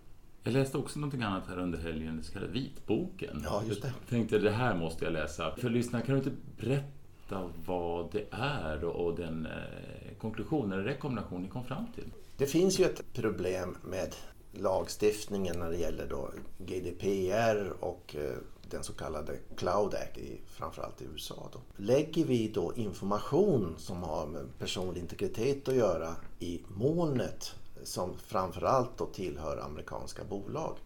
Jag 0.43 0.53
läste 0.53 0.77
också 0.77 0.99
någonting 0.99 1.21
annat 1.21 1.47
här 1.47 1.59
under 1.59 1.77
helgen, 1.77 2.15
den 2.15 2.23
så 2.23 2.33
kallade 2.33 2.51
vitboken. 2.51 3.41
Ja, 3.43 3.63
just 3.67 3.81
det. 3.81 3.87
Jag 3.87 4.09
tänkte 4.09 4.39
det 4.39 4.51
här 4.51 4.75
måste 4.75 5.05
jag 5.05 5.13
läsa. 5.13 5.55
För 5.55 5.69
lyssnarna, 5.69 6.05
kan 6.05 6.15
du 6.15 6.19
inte 6.19 6.41
berätta 6.59 7.51
vad 7.65 8.11
det 8.11 8.27
är 8.31 8.83
och 8.83 9.15
den 9.15 9.45
eh, 9.45 10.17
konklusion 10.17 10.71
eller 10.71 10.83
rekommendation 10.83 11.41
ni 11.41 11.49
kom 11.49 11.65
fram 11.65 11.85
till? 11.95 12.11
Det 12.37 12.45
finns 12.45 12.79
ju 12.79 12.85
ett 12.85 13.13
problem 13.13 13.77
med 13.83 14.15
lagstiftningen 14.51 15.59
när 15.59 15.69
det 15.69 15.77
gäller 15.77 16.07
då 16.07 16.31
GDPR 16.57 17.73
och 17.79 18.15
eh, 18.15 18.37
den 18.69 18.83
så 18.83 18.93
kallade 18.93 19.37
Cloud 19.55 19.93
Act, 19.93 20.17
framförallt 20.47 21.01
i 21.01 21.05
USA. 21.05 21.49
Då. 21.53 21.59
Lägger 21.75 22.25
vi 22.25 22.47
då 22.47 22.73
information 22.75 23.75
som 23.77 24.03
har 24.03 24.27
med 24.27 24.59
personlig 24.59 25.01
integritet 25.01 25.67
att 25.67 25.75
göra 25.75 26.15
i 26.39 26.61
molnet 26.67 27.51
som 27.83 28.17
framförallt 28.17 28.97
då 28.97 29.05
tillhör 29.05 29.57
amerikanska 29.57 30.23
bolag 30.23 30.77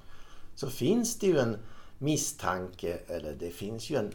så 0.55 0.69
finns 0.69 1.19
det 1.19 1.27
ju 1.27 1.39
en 1.39 1.57
misstanke, 1.97 2.99
eller 3.07 3.33
det 3.33 3.49
finns 3.49 3.89
ju 3.89 3.95
en 3.95 4.11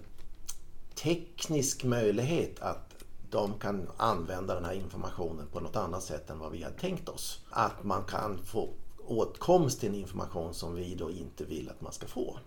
teknisk 0.95 1.85
möjlighet 1.85 2.61
att 2.61 2.95
de 3.31 3.59
kan 3.59 3.89
använda 3.97 4.55
den 4.55 4.65
här 4.65 4.73
informationen 4.73 5.47
på 5.53 5.61
något 5.61 5.77
annat 5.77 6.03
sätt 6.03 6.31
än 6.31 6.39
vad 6.39 6.53
vi 6.53 6.63
har 6.63 6.71
tänkt 6.71 7.09
oss. 7.09 7.41
Att 7.51 7.85
man 7.85 8.05
kan 8.05 8.39
få 8.39 8.69
åtkomst 9.07 9.81
till 9.81 9.89
en 9.89 9.95
information 9.95 10.55
som 10.55 10.75
vi 10.75 10.95
då 10.95 11.11
inte 11.11 11.45
vill 11.45 11.71
att 11.71 11.81
man 11.81 11.93
ska 11.93 12.07
få. 12.07 12.39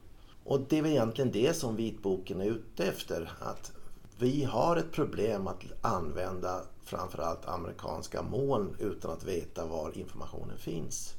Och 0.44 0.60
det 0.70 0.78
är 0.78 0.82
väl 0.82 0.92
egentligen 0.92 1.32
det 1.32 1.54
som 1.54 1.76
vitboken 1.76 2.42
är 2.42 2.46
ute 2.46 2.86
efter. 2.86 3.32
Att 3.40 3.72
Vi 4.18 4.44
har 4.44 4.78
ett 4.78 4.92
problem 4.92 5.48
att 5.48 5.64
använda 5.82 6.62
framförallt 6.84 7.46
amerikanska 7.46 8.22
moln 8.22 8.76
utan 8.80 9.12
att 9.12 9.24
veta 9.24 9.66
var 9.66 9.98
informationen 9.98 10.58
finns. 10.58 11.14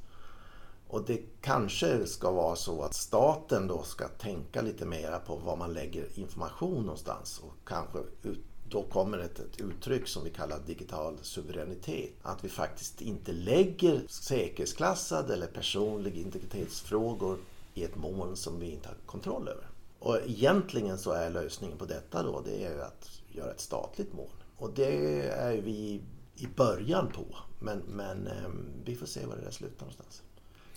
Och 0.89 1.05
det 1.05 1.23
kanske 1.41 2.07
ska 2.07 2.31
vara 2.31 2.57
så 2.57 2.83
att 2.83 2.95
staten 2.95 3.67
då 3.67 3.83
ska 3.83 4.09
tänka 4.09 4.63
lite 4.63 4.87
mera 4.87 5.19
på 5.19 5.37
var 5.37 5.57
man 5.57 5.73
lägger 5.73 6.19
information 6.19 6.83
någonstans 6.83 7.41
och 7.45 7.69
kanske 7.69 7.99
då 8.71 8.83
kommer 8.83 9.19
ett, 9.19 9.39
ett 9.39 9.61
uttryck 9.61 10.09
som 10.09 10.25
vi 10.25 10.31
kallar 10.31 10.59
digital 10.67 11.19
suveränitet. 11.23 12.11
Att 12.23 12.45
vi 12.45 12.49
faktiskt 12.49 13.01
inte 13.01 13.33
lägger 13.33 14.03
säkerhetsklassade 14.09 15.35
eller 15.35 15.47
personliga 15.47 16.21
integritetsfrågor 16.21 17.39
i 17.75 17.85
ett 17.85 17.97
moln 17.97 18.37
som 18.37 18.61
vi 18.61 18.71
inte 18.71 18.89
har 18.89 18.97
kontroll 19.07 19.49
över. 19.49 19.67
Och 19.99 20.19
egentligen 20.27 20.99
så 20.99 21.13
är 21.13 21.31
lösningen 21.31 21.79
på 21.79 21.85
detta 21.85 22.23
då 22.23 22.43
det 22.45 22.65
är 22.65 22.79
att 22.79 23.11
göra 23.33 23.51
ett 23.51 23.61
statligt 23.61 24.13
moln. 24.13 24.31
Och 24.57 24.71
det 24.75 25.23
är 25.29 25.63
vi 25.63 26.01
i 26.37 26.47
början 26.57 27.13
på. 27.13 27.25
Men, 27.61 27.79
men 27.79 28.27
ehm, 28.27 28.67
vi 28.85 28.97
får 28.97 29.07
se 29.07 29.27
var 29.27 29.37
det 29.37 29.43
där 29.43 29.51
slutar 29.51 29.81
någonstans. 29.81 30.23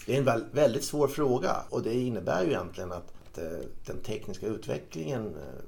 Det 0.06 0.18
är 0.18 0.20
en 0.20 0.50
väldigt 0.52 0.84
svår 0.84 1.08
fråga 1.08 1.64
och 1.70 1.84
det 1.84 1.94
innebär 1.94 2.44
ju 2.44 2.50
egentligen 2.50 2.92
att 2.92 3.38
eh, 3.38 3.68
den 3.86 4.02
tekniska 4.02 4.48
utvecklingen 4.48 5.26
eh, 5.26 5.64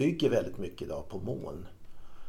bygger 0.00 0.30
väldigt 0.30 0.58
mycket 0.58 0.82
idag 0.82 1.08
på 1.08 1.18
moln. 1.18 1.66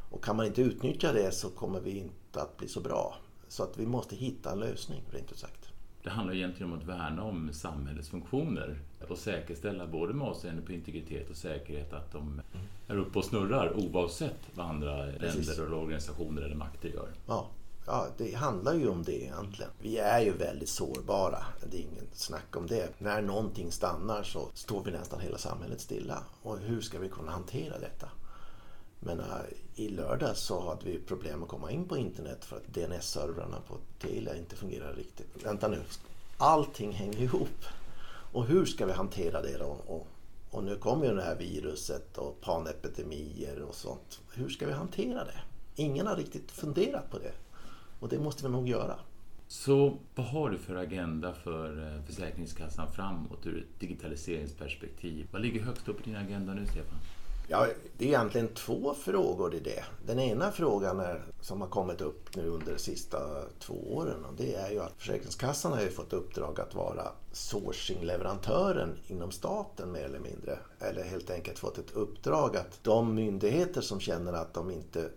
Och 0.09 0.23
kan 0.23 0.35
man 0.35 0.45
inte 0.45 0.61
utnyttja 0.61 1.13
det 1.13 1.31
så 1.31 1.49
kommer 1.49 1.79
vi 1.79 1.97
inte 1.97 2.41
att 2.41 2.57
bli 2.57 2.67
så 2.67 2.81
bra. 2.81 3.15
Så 3.47 3.63
att 3.63 3.79
vi 3.79 3.85
måste 3.85 4.15
hitta 4.15 4.51
en 4.51 4.59
lösning, 4.59 5.01
rent 5.11 5.31
ut 5.31 5.37
sagt. 5.37 5.69
Det 6.03 6.09
handlar 6.09 6.35
egentligen 6.35 6.71
om 6.71 6.77
att 6.79 6.85
värna 6.85 7.23
om 7.23 7.49
samhällets 7.53 8.09
funktioner 8.09 8.79
och 9.09 9.17
säkerställa 9.17 9.87
både 9.87 10.13
med 10.13 10.27
avseende 10.27 10.61
på 10.61 10.71
integritet 10.71 11.29
och 11.29 11.35
säkerhet 11.35 11.93
att 11.93 12.11
de 12.11 12.41
är 12.87 12.97
uppe 12.97 13.19
och 13.19 13.25
snurrar 13.25 13.73
oavsett 13.77 14.39
vad 14.53 14.65
andra 14.65 15.11
Precis. 15.19 15.47
länder 15.47 15.65
eller 15.65 15.77
organisationer 15.77 16.41
eller 16.41 16.55
makter 16.55 16.89
gör. 16.89 17.09
Ja, 17.27 17.47
ja, 17.85 18.07
det 18.17 18.35
handlar 18.35 18.73
ju 18.73 18.89
om 18.89 19.03
det 19.03 19.23
egentligen. 19.23 19.71
Vi 19.79 19.97
är 19.97 20.19
ju 20.19 20.31
väldigt 20.31 20.69
sårbara, 20.69 21.45
det 21.71 21.77
är 21.77 21.81
ingen 21.81 22.07
snack 22.13 22.55
om 22.55 22.67
det. 22.67 22.89
När 22.97 23.21
någonting 23.21 23.71
stannar 23.71 24.23
så 24.23 24.50
står 24.53 24.83
vi 24.83 24.91
nästan 24.91 25.19
hela 25.19 25.38
samhället 25.38 25.81
stilla. 25.81 26.23
Och 26.41 26.57
hur 26.57 26.81
ska 26.81 27.00
vi 27.00 27.09
kunna 27.09 27.31
hantera 27.31 27.79
detta? 27.79 28.09
Men 29.00 29.19
eh, 29.19 29.25
i 29.75 29.89
lördags 29.89 30.39
så 30.39 30.69
hade 30.69 30.85
vi 30.85 31.00
problem 31.00 31.43
att 31.43 31.50
komma 31.50 31.71
in 31.71 31.88
på 31.88 31.97
internet 31.97 32.45
för 32.45 32.55
att 32.55 32.73
DNS-servrarna 32.73 33.61
på 33.67 33.77
Telia 34.00 34.35
inte 34.35 34.55
fungerar 34.55 34.93
riktigt. 34.93 35.45
Vänta 35.45 35.67
nu, 35.67 35.81
allting 36.38 36.91
hänger 36.91 37.21
ihop. 37.21 37.65
Och 38.31 38.45
hur 38.45 38.65
ska 38.65 38.85
vi 38.85 38.91
hantera 38.91 39.41
det 39.41 39.57
då? 39.57 39.77
Och, 39.88 40.07
och 40.51 40.63
nu 40.63 40.75
kommer 40.75 41.05
ju 41.05 41.15
det 41.15 41.23
här 41.23 41.35
viruset 41.35 42.17
och 42.17 42.41
panepidemier 42.41 43.61
och 43.61 43.75
sånt. 43.75 44.19
Hur 44.33 44.50
ska 44.50 44.65
vi 44.65 44.71
hantera 44.71 45.23
det? 45.25 45.39
Ingen 45.75 46.07
har 46.07 46.15
riktigt 46.15 46.51
funderat 46.51 47.11
på 47.11 47.19
det. 47.19 47.31
Och 48.01 48.10
det 48.10 48.20
måste 48.20 48.43
vi 48.43 48.50
nog 48.50 48.70
göra. 48.70 48.96
Så 49.48 49.98
vad 50.15 50.25
har 50.25 50.50
du 50.50 50.58
för 50.58 50.75
agenda 50.75 51.34
för 51.34 51.96
eh, 51.96 52.03
Försäkringskassan 52.05 52.91
framåt 52.91 53.46
ur 53.46 53.58
ett 53.58 53.79
digitaliseringsperspektiv? 53.79 55.27
Vad 55.31 55.41
ligger 55.41 55.62
högst 55.62 55.88
upp 55.88 56.00
i 56.00 56.03
din 56.03 56.15
agenda 56.15 56.53
nu, 56.53 56.65
Stefan? 56.65 57.00
Ja, 57.48 57.67
det 57.98 58.05
är 58.05 58.10
egentligen 58.10 58.48
två 58.48 58.93
frågor 58.93 59.55
i 59.55 59.60
det. 59.60 59.84
Den 60.05 60.20
ena 60.20 60.51
frågan 60.51 61.00
är, 61.00 61.22
som 61.41 61.62
har 61.62 61.67
kommit 61.67 62.01
upp 62.01 62.36
nu 62.36 62.48
under 62.48 62.74
de 62.74 62.79
sista 62.79 63.20
två 63.60 63.74
åren 63.74 64.25
och 64.25 64.34
det 64.38 64.55
är 64.55 64.72
ju 64.72 64.79
att 64.79 64.93
Försäkringskassan 64.98 65.72
har 65.72 65.81
ju 65.81 65.89
fått 65.89 66.13
uppdrag 66.13 66.60
att 66.60 66.75
vara 66.75 67.08
sourcing-leverantören 67.31 68.98
inom 69.08 69.31
staten 69.31 69.91
mer 69.91 70.03
eller 70.03 70.20
mindre. 70.20 70.60
Eller 70.79 71.03
helt 71.03 71.29
enkelt 71.29 71.60
fått 71.60 71.77
ett 71.77 71.91
uppdrag 71.91 72.58
att 72.58 72.84
de 72.84 73.15
myndigheter 73.15 73.81
som 73.81 74.00
känner 74.00 74.34
att 74.34 74.53
de 74.53 74.72
inte 74.72 75.10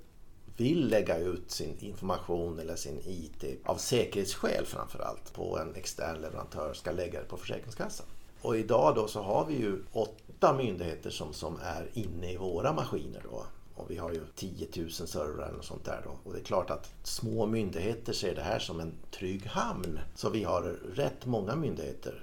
vill 0.56 0.88
lägga 0.88 1.18
ut 1.18 1.50
sin 1.50 1.78
information 1.78 2.58
eller 2.58 2.76
sin 2.76 3.00
IT 3.04 3.44
av 3.64 3.76
säkerhetsskäl 3.76 4.66
framförallt 4.66 5.32
på 5.32 5.58
en 5.58 5.74
extern 5.74 6.20
leverantör 6.20 6.74
ska 6.74 6.90
lägga 6.90 7.20
det 7.20 7.26
på 7.26 7.36
Försäkringskassan. 7.36 8.06
Och 8.42 8.56
idag 8.56 8.94
då 8.94 9.08
så 9.08 9.22
har 9.22 9.46
vi 9.46 9.54
ju 9.54 9.82
åtta 9.92 10.52
myndigheter 10.52 11.10
som, 11.10 11.32
som 11.32 11.58
är 11.62 11.88
inne 11.92 12.32
i 12.32 12.36
våra 12.36 12.72
maskiner 12.72 13.22
då. 13.30 13.44
Och 13.74 13.90
vi 13.90 13.96
har 13.96 14.12
ju 14.12 14.20
10 14.34 14.68
000 14.76 14.90
servrar 14.90 15.54
och 15.58 15.64
sånt 15.64 15.84
där 15.84 16.00
då. 16.04 16.10
Och 16.24 16.32
det 16.32 16.38
är 16.38 16.44
klart 16.44 16.70
att 16.70 16.92
små 17.02 17.46
myndigheter 17.46 18.12
ser 18.12 18.34
det 18.34 18.42
här 18.42 18.58
som 18.58 18.80
en 18.80 18.92
trygg 19.10 19.46
hamn. 19.46 20.00
Så 20.14 20.30
vi 20.30 20.44
har 20.44 20.62
rätt 20.94 21.26
många 21.26 21.56
myndigheter 21.56 22.22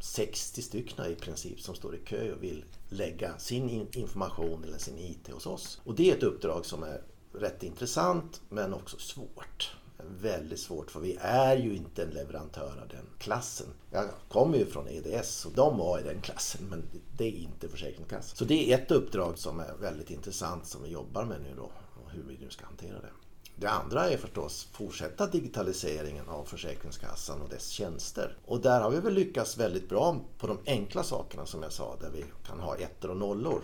60 0.00 0.62
stycken 0.62 1.12
i 1.12 1.14
princip 1.14 1.60
som 1.60 1.74
står 1.74 1.94
i 1.94 1.98
kö 1.98 2.32
och 2.32 2.42
vill 2.42 2.64
lägga 2.88 3.38
sin 3.38 3.88
information 3.92 4.64
eller 4.64 4.78
sin 4.78 4.98
IT 4.98 5.30
hos 5.32 5.46
oss. 5.46 5.80
Och 5.84 5.94
det 5.94 6.10
är 6.10 6.16
ett 6.16 6.22
uppdrag 6.22 6.66
som 6.66 6.82
är 6.82 7.00
rätt 7.34 7.62
intressant 7.62 8.40
men 8.48 8.74
också 8.74 8.98
svårt. 8.98 9.76
Väldigt 10.20 10.60
svårt 10.60 10.90
för 10.90 11.00
vi 11.00 11.16
är 11.20 11.56
ju 11.56 11.76
inte 11.76 12.02
en 12.02 12.10
leverantör 12.10 12.80
av 12.82 12.88
den 12.88 13.06
klassen. 13.18 13.66
Jag 13.90 14.08
kommer 14.28 14.58
ju 14.58 14.66
från 14.66 14.88
EDS 14.88 15.46
och 15.46 15.52
de 15.52 15.78
var 15.78 15.98
i 15.98 16.02
den 16.02 16.20
klassen 16.20 16.60
men 16.70 16.82
det 17.16 17.24
är 17.24 17.32
inte 17.32 17.68
Försäkringskassan. 17.68 18.36
Så 18.36 18.44
det 18.44 18.72
är 18.72 18.78
ett 18.78 18.90
uppdrag 18.90 19.38
som 19.38 19.60
är 19.60 19.74
väldigt 19.80 20.10
intressant 20.10 20.66
som 20.66 20.82
vi 20.82 20.90
jobbar 20.90 21.24
med 21.24 21.42
nu 21.42 21.54
då 21.56 21.70
och 22.04 22.10
hur 22.10 22.22
vi 22.22 22.38
nu 22.40 22.50
ska 22.50 22.66
hantera 22.66 23.00
det. 23.00 23.10
Det 23.56 23.66
andra 23.70 24.10
är 24.10 24.16
förstås 24.16 24.68
fortsätta 24.72 25.26
digitaliseringen 25.26 26.28
av 26.28 26.44
Försäkringskassan 26.44 27.42
och 27.42 27.48
dess 27.48 27.68
tjänster. 27.68 28.36
Och 28.46 28.60
där 28.60 28.80
har 28.80 28.90
vi 28.90 29.00
väl 29.00 29.14
lyckats 29.14 29.58
väldigt 29.58 29.88
bra 29.88 30.20
på 30.38 30.46
de 30.46 30.58
enkla 30.66 31.02
sakerna 31.02 31.46
som 31.46 31.62
jag 31.62 31.72
sa 31.72 31.96
där 32.00 32.10
vi 32.10 32.24
kan 32.46 32.60
ha 32.60 32.76
ettor 32.76 33.10
och 33.10 33.16
nollor. 33.16 33.62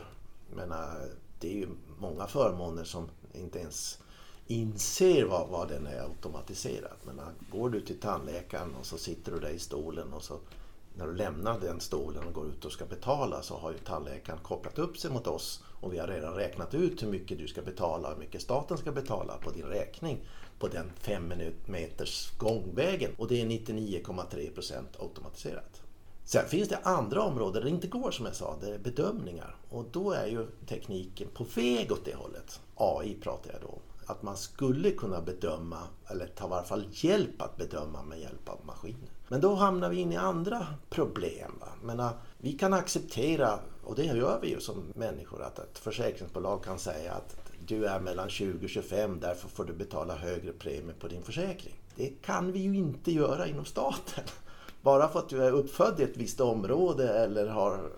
Men 0.55 0.73
det 1.41 1.49
är 1.49 1.57
ju 1.57 1.69
många 1.99 2.27
förmåner 2.27 2.85
som 2.85 3.09
inte 3.35 3.59
ens 3.59 3.99
inser 4.47 5.25
vad, 5.25 5.49
vad 5.49 5.69
den 5.69 5.87
är 5.87 6.03
automatiserad. 6.03 6.97
Men 7.05 7.21
går 7.51 7.71
du 7.71 7.81
till 7.81 8.01
tandläkaren 8.01 8.75
och 8.81 8.87
så 8.87 8.99
sitter 8.99 9.33
du 9.33 9.41
där 9.41 9.51
i 9.51 9.59
stolen 9.59 10.13
och 10.13 10.23
så 10.23 10.39
när 10.95 11.07
du 11.07 11.15
lämnar 11.15 11.61
den 11.61 11.81
stolen 11.81 12.25
och 12.27 12.33
går 12.33 12.49
ut 12.49 12.65
och 12.65 12.73
ska 12.73 12.85
betala 12.87 13.43
så 13.43 13.57
har 13.57 13.73
ju 13.73 13.79
tandläkaren 13.79 14.39
kopplat 14.43 14.79
upp 14.79 14.99
sig 14.99 15.11
mot 15.11 15.27
oss 15.27 15.63
och 15.81 15.93
vi 15.93 15.99
har 15.99 16.07
redan 16.07 16.35
räknat 16.35 16.75
ut 16.75 17.03
hur 17.03 17.09
mycket 17.09 17.39
du 17.39 17.49
ska 17.49 17.63
betala 17.63 18.09
och 18.09 18.15
hur 18.15 18.21
mycket 18.21 18.43
staten 18.43 18.79
ska 18.79 18.93
betala 18.93 19.37
på 19.37 19.51
din 19.51 19.67
räkning 19.67 20.19
på 20.59 20.69
den 20.69 20.93
fem 20.97 21.33
meters 21.67 22.31
gångvägen 22.39 23.11
och 23.19 23.29
det 23.29 23.41
är 23.41 23.47
99,3 23.47 24.55
procent 24.55 25.01
automatiserat. 25.01 25.83
Sen 26.33 26.49
finns 26.49 26.69
det 26.69 26.79
andra 26.83 27.23
områden 27.23 27.53
där 27.53 27.61
det 27.61 27.71
inte 27.71 27.87
går 27.87 28.11
som 28.11 28.27
jag 28.27 28.35
sa, 28.35 28.57
det 28.61 28.75
är 28.75 28.79
bedömningar. 28.79 29.57
Och 29.69 29.85
då 29.93 30.13
är 30.13 30.27
ju 30.27 30.47
tekniken 30.67 31.29
på 31.35 31.45
väg 31.55 31.93
åt 31.93 32.05
det 32.05 32.15
hållet. 32.15 32.61
AI 32.75 33.15
pratar 33.15 33.53
jag 33.53 33.61
då 33.61 33.69
om. 33.69 33.81
Att 34.07 34.23
man 34.23 34.37
skulle 34.37 34.91
kunna 34.91 35.21
bedöma, 35.21 35.79
eller 36.07 36.27
ta 36.27 36.47
i 36.47 36.51
varje 36.51 36.67
fall 36.67 36.85
hjälp 36.91 37.43
att 37.43 37.57
bedöma 37.57 38.03
med 38.03 38.21
hjälp 38.21 38.49
av 38.49 38.61
maskiner. 38.67 39.09
Men 39.29 39.41
då 39.41 39.55
hamnar 39.55 39.91
vi 39.91 40.01
in 40.01 40.13
i 40.13 40.17
andra 40.17 40.67
problem. 40.91 41.53
Va? 41.61 41.69
Men, 41.83 42.09
vi 42.39 42.53
kan 42.53 42.73
acceptera, 42.73 43.59
och 43.85 43.95
det 43.95 44.05
gör 44.05 44.39
vi 44.43 44.49
ju 44.49 44.61
som 44.61 44.83
människor, 44.95 45.43
att 45.43 45.59
ett 45.59 45.79
försäkringsbolag 45.79 46.65
kan 46.65 46.79
säga 46.79 47.13
att 47.13 47.37
du 47.67 47.87
är 47.87 48.01
mellan 48.01 48.29
20 48.29 48.65
och 48.65 48.71
25, 48.71 49.21
därför 49.21 49.49
får 49.49 49.65
du 49.65 49.73
betala 49.73 50.15
högre 50.15 50.53
premie 50.53 50.95
på 51.01 51.09
din 51.09 51.23
försäkring. 51.23 51.75
Det 51.97 52.09
kan 52.23 52.53
vi 52.53 52.59
ju 52.59 52.77
inte 52.77 53.13
göra 53.13 53.47
inom 53.47 53.65
staten 53.65 54.25
bara 54.83 55.09
för 55.09 55.19
att 55.19 55.29
du 55.29 55.45
är 55.45 55.53
uppfödd 55.53 56.01
i 56.01 56.03
ett 56.03 56.17
visst 56.17 56.41
område 56.41 57.09
eller 57.09 57.47
har, 57.47 57.91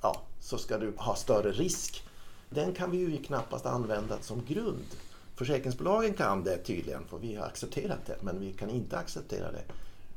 ja, 0.00 0.22
så 0.40 0.58
ska 0.58 0.78
du 0.78 0.92
ha 0.96 1.14
större 1.14 1.52
risk. 1.52 2.02
Den 2.50 2.74
kan 2.74 2.90
vi 2.90 2.98
ju 2.98 3.22
knappast 3.22 3.66
använda 3.66 4.18
som 4.20 4.44
grund. 4.44 4.86
Försäkringsbolagen 5.34 6.14
kan 6.14 6.44
det 6.44 6.58
tydligen, 6.58 7.04
för 7.04 7.18
vi 7.18 7.34
har 7.34 7.46
accepterat 7.46 8.06
det, 8.06 8.16
men 8.20 8.40
vi 8.40 8.52
kan 8.52 8.70
inte 8.70 8.98
acceptera 8.98 9.52
det 9.52 9.64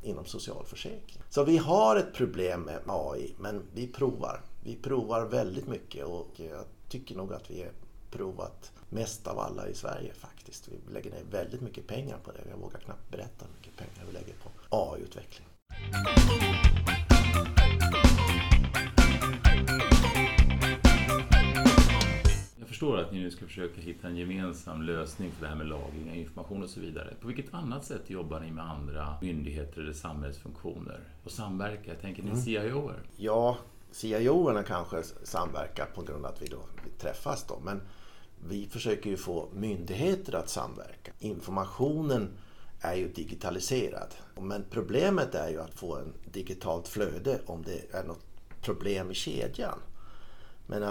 inom 0.02 0.24
socialförsäkring. 0.24 1.22
Så 1.30 1.44
vi 1.44 1.56
har 1.56 1.96
ett 1.96 2.14
problem 2.14 2.60
med 2.60 2.80
AI, 2.86 3.34
men 3.38 3.62
vi 3.74 3.86
provar. 3.86 4.40
Vi 4.64 4.76
provar 4.76 5.24
väldigt 5.24 5.68
mycket 5.68 6.04
och 6.04 6.28
jag 6.36 6.64
tycker 6.88 7.16
nog 7.16 7.32
att 7.32 7.50
vi 7.50 7.62
har 7.62 7.72
provat 8.10 8.72
mest 8.88 9.26
av 9.26 9.38
alla 9.38 9.68
i 9.68 9.74
Sverige 9.74 10.12
faktiskt. 10.14 10.68
Vi 10.68 10.92
lägger 10.92 11.10
ner 11.10 11.24
väldigt 11.30 11.60
mycket 11.60 11.86
pengar 11.86 12.18
på 12.24 12.32
det. 12.32 12.40
Jag 12.50 12.56
vågar 12.56 12.80
knappt 12.80 13.10
berätta 13.10 13.44
hur 13.44 13.52
mycket 13.58 13.76
pengar 13.76 14.06
vi 14.06 14.12
lägger 14.12 14.34
på 14.34 14.50
AI-utveckling. 14.76 15.47
Jag 22.58 22.68
förstår 22.68 22.98
att 22.98 23.12
ni 23.12 23.18
nu 23.18 23.30
ska 23.30 23.46
försöka 23.46 23.80
hitta 23.80 24.08
en 24.08 24.16
gemensam 24.16 24.82
lösning 24.82 25.32
för 25.32 25.42
det 25.42 25.48
här 25.48 25.56
med 25.56 25.66
lagring 25.66 26.10
av 26.10 26.16
information 26.16 26.62
och 26.62 26.70
så 26.70 26.80
vidare. 26.80 27.14
På 27.20 27.26
vilket 27.26 27.54
annat 27.54 27.84
sätt 27.84 28.10
jobbar 28.10 28.40
ni 28.40 28.50
med 28.50 28.64
andra 28.64 29.18
myndigheter 29.22 29.80
eller 29.80 29.92
samhällsfunktioner 29.92 31.00
och 31.24 31.30
samverkar? 31.30 31.94
Tänker 31.94 32.22
ni 32.22 32.30
mm. 32.30 32.42
CIO-er? 32.42 33.00
Ja, 33.16 33.58
CIO-erna 33.90 34.62
kanske 34.62 35.02
samverkar 35.22 35.86
på 35.94 36.02
grund 36.02 36.24
av 36.24 36.32
att 36.32 36.42
vi 36.42 36.46
då 36.46 36.58
vi 36.84 36.90
träffas 36.90 37.44
då. 37.48 37.60
Men 37.64 37.80
vi 38.48 38.66
försöker 38.66 39.10
ju 39.10 39.16
få 39.16 39.48
myndigheter 39.52 40.34
att 40.34 40.48
samverka. 40.48 41.12
Informationen 41.18 42.28
är 42.80 42.94
ju 42.94 43.08
digitaliserad. 43.08 44.14
Men 44.40 44.64
problemet 44.70 45.34
är 45.34 45.48
ju 45.48 45.60
att 45.60 45.74
få 45.74 45.96
en 45.96 46.12
digitalt 46.32 46.88
flöde 46.88 47.40
om 47.46 47.62
det 47.62 47.94
är 47.94 48.04
något 48.04 48.24
problem 48.62 49.10
i 49.10 49.14
kedjan. 49.14 49.78
Men 50.66 50.82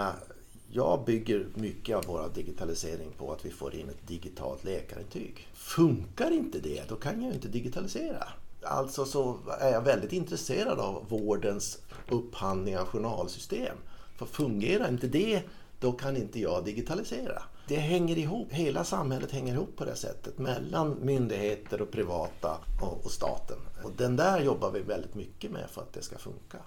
Jag 0.70 1.04
bygger 1.04 1.46
mycket 1.54 1.96
av 1.96 2.04
vår 2.06 2.30
digitalisering 2.34 3.10
på 3.18 3.32
att 3.32 3.44
vi 3.44 3.50
får 3.50 3.74
in 3.74 3.88
ett 3.88 4.08
digitalt 4.08 4.64
läkarintyg. 4.64 5.48
Funkar 5.54 6.30
inte 6.30 6.58
det, 6.58 6.88
då 6.88 6.96
kan 6.96 7.22
jag 7.22 7.28
ju 7.28 7.34
inte 7.34 7.48
digitalisera. 7.48 8.28
Alltså 8.62 9.04
så 9.04 9.38
är 9.60 9.72
jag 9.72 9.80
väldigt 9.80 10.12
intresserad 10.12 10.78
av 10.78 11.06
vårdens 11.08 11.78
upphandling 12.08 12.78
av 12.78 12.86
journalsystem. 12.86 13.76
För 14.16 14.26
fungerar 14.26 14.88
inte 14.88 15.06
det, 15.06 15.42
då 15.80 15.92
kan 15.92 16.16
inte 16.16 16.40
jag 16.40 16.64
digitalisera. 16.64 17.42
Det 17.68 17.76
hänger 17.76 18.18
ihop, 18.18 18.52
hela 18.52 18.84
samhället 18.84 19.30
hänger 19.30 19.54
ihop 19.54 19.76
på 19.76 19.84
det 19.84 19.96
sättet 19.96 20.38
mellan 20.38 20.96
myndigheter 21.00 21.82
och 21.82 21.90
privata 21.90 22.58
och, 22.82 23.04
och 23.04 23.10
staten. 23.10 23.58
Och 23.84 23.92
den 23.96 24.16
där 24.16 24.40
jobbar 24.40 24.70
vi 24.70 24.80
väldigt 24.80 25.14
mycket 25.14 25.50
med 25.50 25.70
för 25.70 25.82
att 25.82 25.92
det 25.92 26.02
ska 26.02 26.18
funka. 26.18 26.58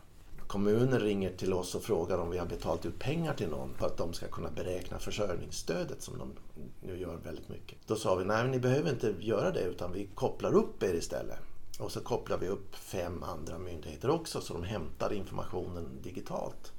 Kommuner 0.47 0.99
ringer 0.99 1.31
till 1.37 1.53
oss 1.53 1.75
och 1.75 1.83
frågar 1.83 2.17
om 2.17 2.29
vi 2.29 2.37
har 2.37 2.45
betalat 2.45 2.85
ut 2.85 2.99
pengar 2.99 3.33
till 3.33 3.49
någon 3.49 3.73
för 3.73 3.85
att 3.85 3.97
de 3.97 4.13
ska 4.13 4.27
kunna 4.27 4.49
beräkna 4.49 4.99
försörjningsstödet 4.99 6.01
som 6.01 6.17
de 6.17 6.33
nu 6.81 6.99
gör 6.99 7.15
väldigt 7.15 7.49
mycket. 7.49 7.77
Då 7.87 7.95
sa 7.95 8.15
vi, 8.15 8.25
nej 8.25 8.47
ni 8.47 8.59
behöver 8.59 8.89
inte 8.89 9.15
göra 9.19 9.51
det 9.51 9.61
utan 9.61 9.91
vi 9.91 10.09
kopplar 10.15 10.55
upp 10.55 10.83
er 10.83 10.93
istället. 10.93 11.39
Och 11.79 11.91
så 11.91 11.99
kopplar 11.99 12.37
vi 12.37 12.47
upp 12.47 12.75
fem 12.75 13.23
andra 13.23 13.57
myndigheter 13.57 14.09
också 14.09 14.41
så 14.41 14.53
de 14.53 14.63
hämtar 14.63 15.13
informationen 15.13 16.01
digitalt. 16.03 16.71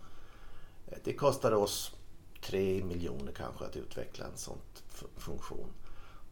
Det 1.05 1.13
kostade 1.13 1.57
oss 1.57 1.93
3 2.43 2.85
miljoner 2.85 3.33
kanske 3.33 3.65
att 3.65 3.77
utveckla 3.77 4.25
en 4.25 4.37
sån 4.37 4.59
funktion. 5.17 5.69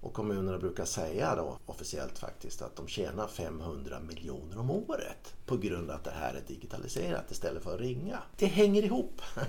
Och 0.01 0.13
kommunerna 0.13 0.59
brukar 0.59 0.85
säga 0.85 1.35
då 1.35 1.59
officiellt 1.67 2.19
faktiskt 2.19 2.63
att 2.63 2.77
de 2.77 2.89
tjänar 2.89 3.27
500 3.27 4.01
miljoner 4.01 4.59
om 4.59 4.71
året 4.71 5.35
på 5.47 5.57
grund 5.57 5.91
av 5.91 5.97
att 5.97 6.05
det 6.05 6.11
här 6.11 6.35
är 6.35 6.43
digitaliserat 6.47 7.31
istället 7.31 7.63
för 7.63 7.75
att 7.75 7.81
ringa. 7.81 8.19
Det 8.37 8.47
hänger 8.47 8.83
ihop. 8.83 9.23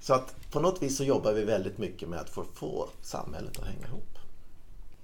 Så 0.00 0.14
att 0.14 0.50
på 0.50 0.60
något 0.60 0.82
vis 0.82 0.96
så 0.96 1.04
jobbar 1.04 1.32
vi 1.32 1.44
väldigt 1.44 1.78
mycket 1.78 2.08
med 2.08 2.20
att 2.20 2.30
få, 2.30 2.44
få 2.54 2.88
samhället 3.02 3.58
att 3.58 3.66
hänga 3.66 3.86
ihop. 3.86 4.18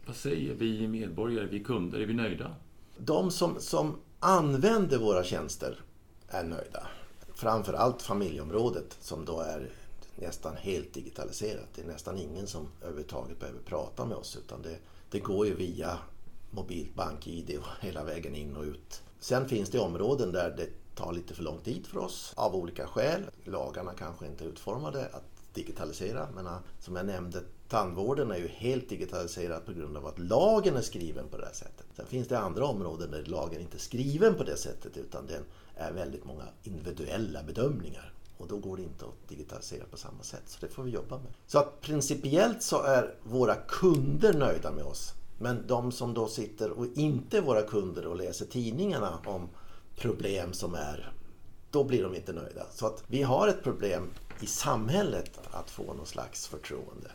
Vad 0.06 0.16
säger 0.16 0.54
vi 0.54 0.88
medborgare, 0.88 1.46
vi 1.46 1.64
kunder, 1.64 2.00
är 2.00 2.06
vi 2.06 2.14
nöjda? 2.14 2.54
De 2.96 3.30
som, 3.30 3.60
som 3.60 3.96
använder 4.20 4.98
våra 4.98 5.24
tjänster 5.24 5.80
är 6.28 6.44
nöjda. 6.44 6.86
Framförallt 7.34 8.02
familjeområdet 8.02 8.96
som 9.00 9.24
då 9.24 9.40
är 9.40 9.70
nästan 10.16 10.56
helt 10.56 10.94
digitaliserat. 10.94 11.68
Det 11.74 11.82
är 11.82 11.86
nästan 11.86 12.18
ingen 12.18 12.46
som 12.46 12.68
överhuvudtaget 12.80 13.40
behöver 13.40 13.60
prata 13.60 14.04
med 14.04 14.16
oss 14.16 14.36
utan 14.36 14.62
det, 14.62 14.76
det 15.10 15.18
går 15.18 15.46
ju 15.46 15.54
via 15.54 15.98
mobilt 16.50 16.94
bank-id 16.94 17.58
och 17.58 17.66
hela 17.84 18.04
vägen 18.04 18.34
in 18.34 18.56
och 18.56 18.64
ut. 18.64 19.02
Sen 19.20 19.48
finns 19.48 19.70
det 19.70 19.78
områden 19.78 20.32
där 20.32 20.54
det 20.56 20.68
tar 20.94 21.12
lite 21.12 21.34
för 21.34 21.42
lång 21.42 21.58
tid 21.58 21.86
för 21.86 21.98
oss 21.98 22.32
av 22.36 22.56
olika 22.56 22.86
skäl. 22.86 23.22
Lagarna 23.44 23.94
kanske 23.94 24.26
inte 24.26 24.44
är 24.44 24.48
utformade 24.48 25.06
att 25.12 25.54
digitalisera. 25.54 26.28
Men 26.34 26.46
ah, 26.46 26.58
som 26.80 26.96
jag 26.96 27.06
nämnde, 27.06 27.42
tandvården 27.68 28.30
är 28.30 28.36
ju 28.36 28.48
helt 28.48 28.88
digitaliserad 28.88 29.66
på 29.66 29.72
grund 29.72 29.96
av 29.96 30.06
att 30.06 30.18
lagen 30.18 30.76
är 30.76 30.80
skriven 30.80 31.28
på 31.28 31.36
det 31.36 31.46
här 31.46 31.52
sättet. 31.52 31.86
Sen 31.96 32.06
finns 32.06 32.28
det 32.28 32.38
andra 32.38 32.66
områden 32.66 33.10
där 33.10 33.24
lagen 33.24 33.60
inte 33.60 33.76
är 33.76 33.80
skriven 33.80 34.34
på 34.34 34.44
det 34.44 34.56
sättet 34.56 34.96
utan 34.96 35.26
det 35.26 35.40
är 35.76 35.92
väldigt 35.92 36.24
många 36.24 36.44
individuella 36.62 37.42
bedömningar. 37.42 38.12
Och 38.42 38.48
då 38.48 38.56
går 38.56 38.76
det 38.76 38.82
inte 38.82 39.04
att 39.04 39.28
digitalisera 39.28 39.84
på 39.90 39.96
samma 39.96 40.22
sätt. 40.22 40.42
Så 40.46 40.58
det 40.60 40.68
får 40.68 40.82
vi 40.82 40.90
jobba 40.90 41.18
med. 41.18 41.32
Så 41.46 41.58
att 41.58 41.80
principiellt 41.80 42.62
så 42.62 42.82
är 42.82 43.14
våra 43.22 43.54
kunder 43.54 44.34
nöjda 44.34 44.70
med 44.70 44.84
oss. 44.84 45.12
Men 45.38 45.66
de 45.66 45.92
som 45.92 46.14
då 46.14 46.28
sitter 46.28 46.70
och 46.70 46.86
inte 46.94 47.38
är 47.38 47.42
våra 47.42 47.62
kunder 47.62 48.06
och 48.06 48.16
läser 48.16 48.46
tidningarna 48.46 49.18
om 49.26 49.48
problem 49.96 50.52
som 50.52 50.74
är, 50.74 51.12
då 51.70 51.84
blir 51.84 52.02
de 52.02 52.14
inte 52.14 52.32
nöjda. 52.32 52.66
Så 52.70 52.86
att 52.86 53.04
vi 53.06 53.22
har 53.22 53.48
ett 53.48 53.62
problem 53.62 54.10
i 54.40 54.46
samhället 54.46 55.40
att 55.50 55.70
få 55.70 55.94
någon 55.94 56.06
slags 56.06 56.46
förtroende. 56.46 57.10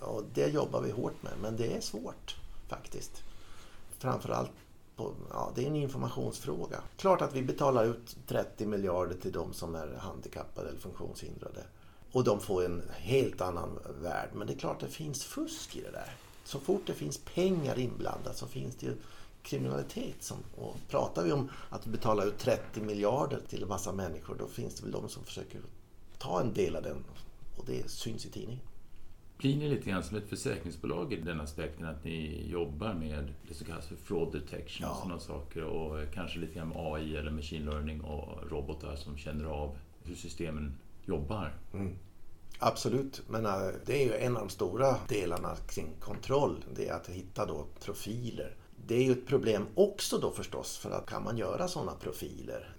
Och 0.00 0.22
det 0.34 0.48
jobbar 0.48 0.80
vi 0.80 0.90
hårt 0.90 1.22
med, 1.22 1.32
men 1.42 1.56
det 1.56 1.76
är 1.76 1.80
svårt 1.80 2.36
faktiskt. 2.68 3.22
Framförallt 3.98 4.50
på, 4.96 5.14
ja, 5.30 5.52
det 5.54 5.62
är 5.62 5.66
en 5.66 5.76
informationsfråga. 5.76 6.80
Klart 6.96 7.22
att 7.22 7.34
vi 7.34 7.42
betalar 7.42 7.84
ut 7.84 8.16
30 8.26 8.66
miljarder 8.66 9.14
till 9.14 9.32
de 9.32 9.52
som 9.52 9.74
är 9.74 9.94
handikappade 9.96 10.68
eller 10.68 10.80
funktionshindrade. 10.80 11.64
Och 12.12 12.24
de 12.24 12.40
får 12.40 12.64
en 12.64 12.82
helt 12.96 13.40
annan 13.40 13.78
värld. 14.02 14.28
Men 14.34 14.46
det 14.46 14.52
är 14.52 14.58
klart 14.58 14.82
att 14.82 14.88
det 14.88 14.94
finns 14.94 15.24
fusk 15.24 15.76
i 15.76 15.80
det 15.80 15.90
där. 15.90 16.16
Så 16.44 16.58
fort 16.60 16.82
det 16.86 16.94
finns 16.94 17.18
pengar 17.18 17.78
inblandat 17.78 18.36
så 18.36 18.46
finns 18.46 18.76
det 18.76 18.86
ju 18.86 18.96
kriminalitet. 19.42 20.22
Som, 20.22 20.36
och 20.56 20.76
pratar 20.88 21.24
vi 21.24 21.32
om 21.32 21.50
att 21.70 21.86
betala 21.86 22.24
ut 22.24 22.38
30 22.38 22.80
miljarder 22.80 23.40
till 23.48 23.62
en 23.62 23.68
massa 23.68 23.92
människor 23.92 24.36
då 24.38 24.46
finns 24.46 24.74
det 24.74 24.82
väl 24.82 24.92
de 24.92 25.08
som 25.08 25.24
försöker 25.24 25.60
ta 26.18 26.40
en 26.40 26.54
del 26.54 26.76
av 26.76 26.82
den. 26.82 27.04
Och 27.56 27.64
det 27.66 27.90
syns 27.90 28.26
i 28.26 28.30
tidningen. 28.30 28.64
Blir 29.42 29.56
ni 29.56 29.68
lite 29.68 29.90
grann 29.90 30.02
som 30.02 30.16
ett 30.16 30.28
försäkringsbolag 30.28 31.12
i 31.12 31.16
den 31.16 31.40
aspekten 31.40 31.86
att 31.86 32.04
ni 32.04 32.46
jobbar 32.50 32.94
med 32.94 33.34
det 33.48 33.54
som 33.54 33.66
kallas 33.66 33.86
för 33.86 33.96
fraud 33.96 34.32
detection 34.32 34.90
och 34.90 34.96
sådana 34.96 35.20
saker 35.20 35.64
och 35.64 36.14
kanske 36.14 36.38
lite 36.38 36.54
grann 36.54 36.68
med 36.68 36.76
AI 36.78 37.16
eller 37.16 37.30
machine 37.30 37.64
learning 37.64 38.00
och 38.00 38.50
robotar 38.50 38.96
som 38.96 39.16
känner 39.16 39.44
av 39.44 39.76
hur 40.04 40.14
systemen 40.14 40.78
jobbar? 41.04 41.54
Mm. 41.72 41.96
Absolut, 42.58 43.22
men 43.28 43.46
äh, 43.46 43.68
det 43.86 44.02
är 44.02 44.04
ju 44.04 44.14
en 44.14 44.36
av 44.36 44.42
de 44.42 44.48
stora 44.48 44.96
delarna 45.08 45.56
kring 45.56 45.88
kontroll. 46.00 46.64
Det 46.74 46.88
är 46.88 46.94
att 46.94 47.08
hitta 47.08 47.46
då 47.46 47.66
profiler. 47.84 48.56
Det 48.86 48.94
är 48.94 49.02
ju 49.02 49.12
ett 49.12 49.26
problem 49.26 49.66
också 49.74 50.18
då 50.18 50.30
förstås 50.30 50.76
för 50.76 50.90
att 50.90 51.06
kan 51.06 51.24
man 51.24 51.36
göra 51.36 51.68
sådana 51.68 51.92
profiler? 51.92 52.76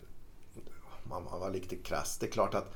Man 1.04 1.24
var 1.24 1.52
lite 1.52 1.76
krass. 1.76 2.18
Det 2.18 2.26
är 2.26 2.32
klart 2.32 2.54
att 2.54 2.74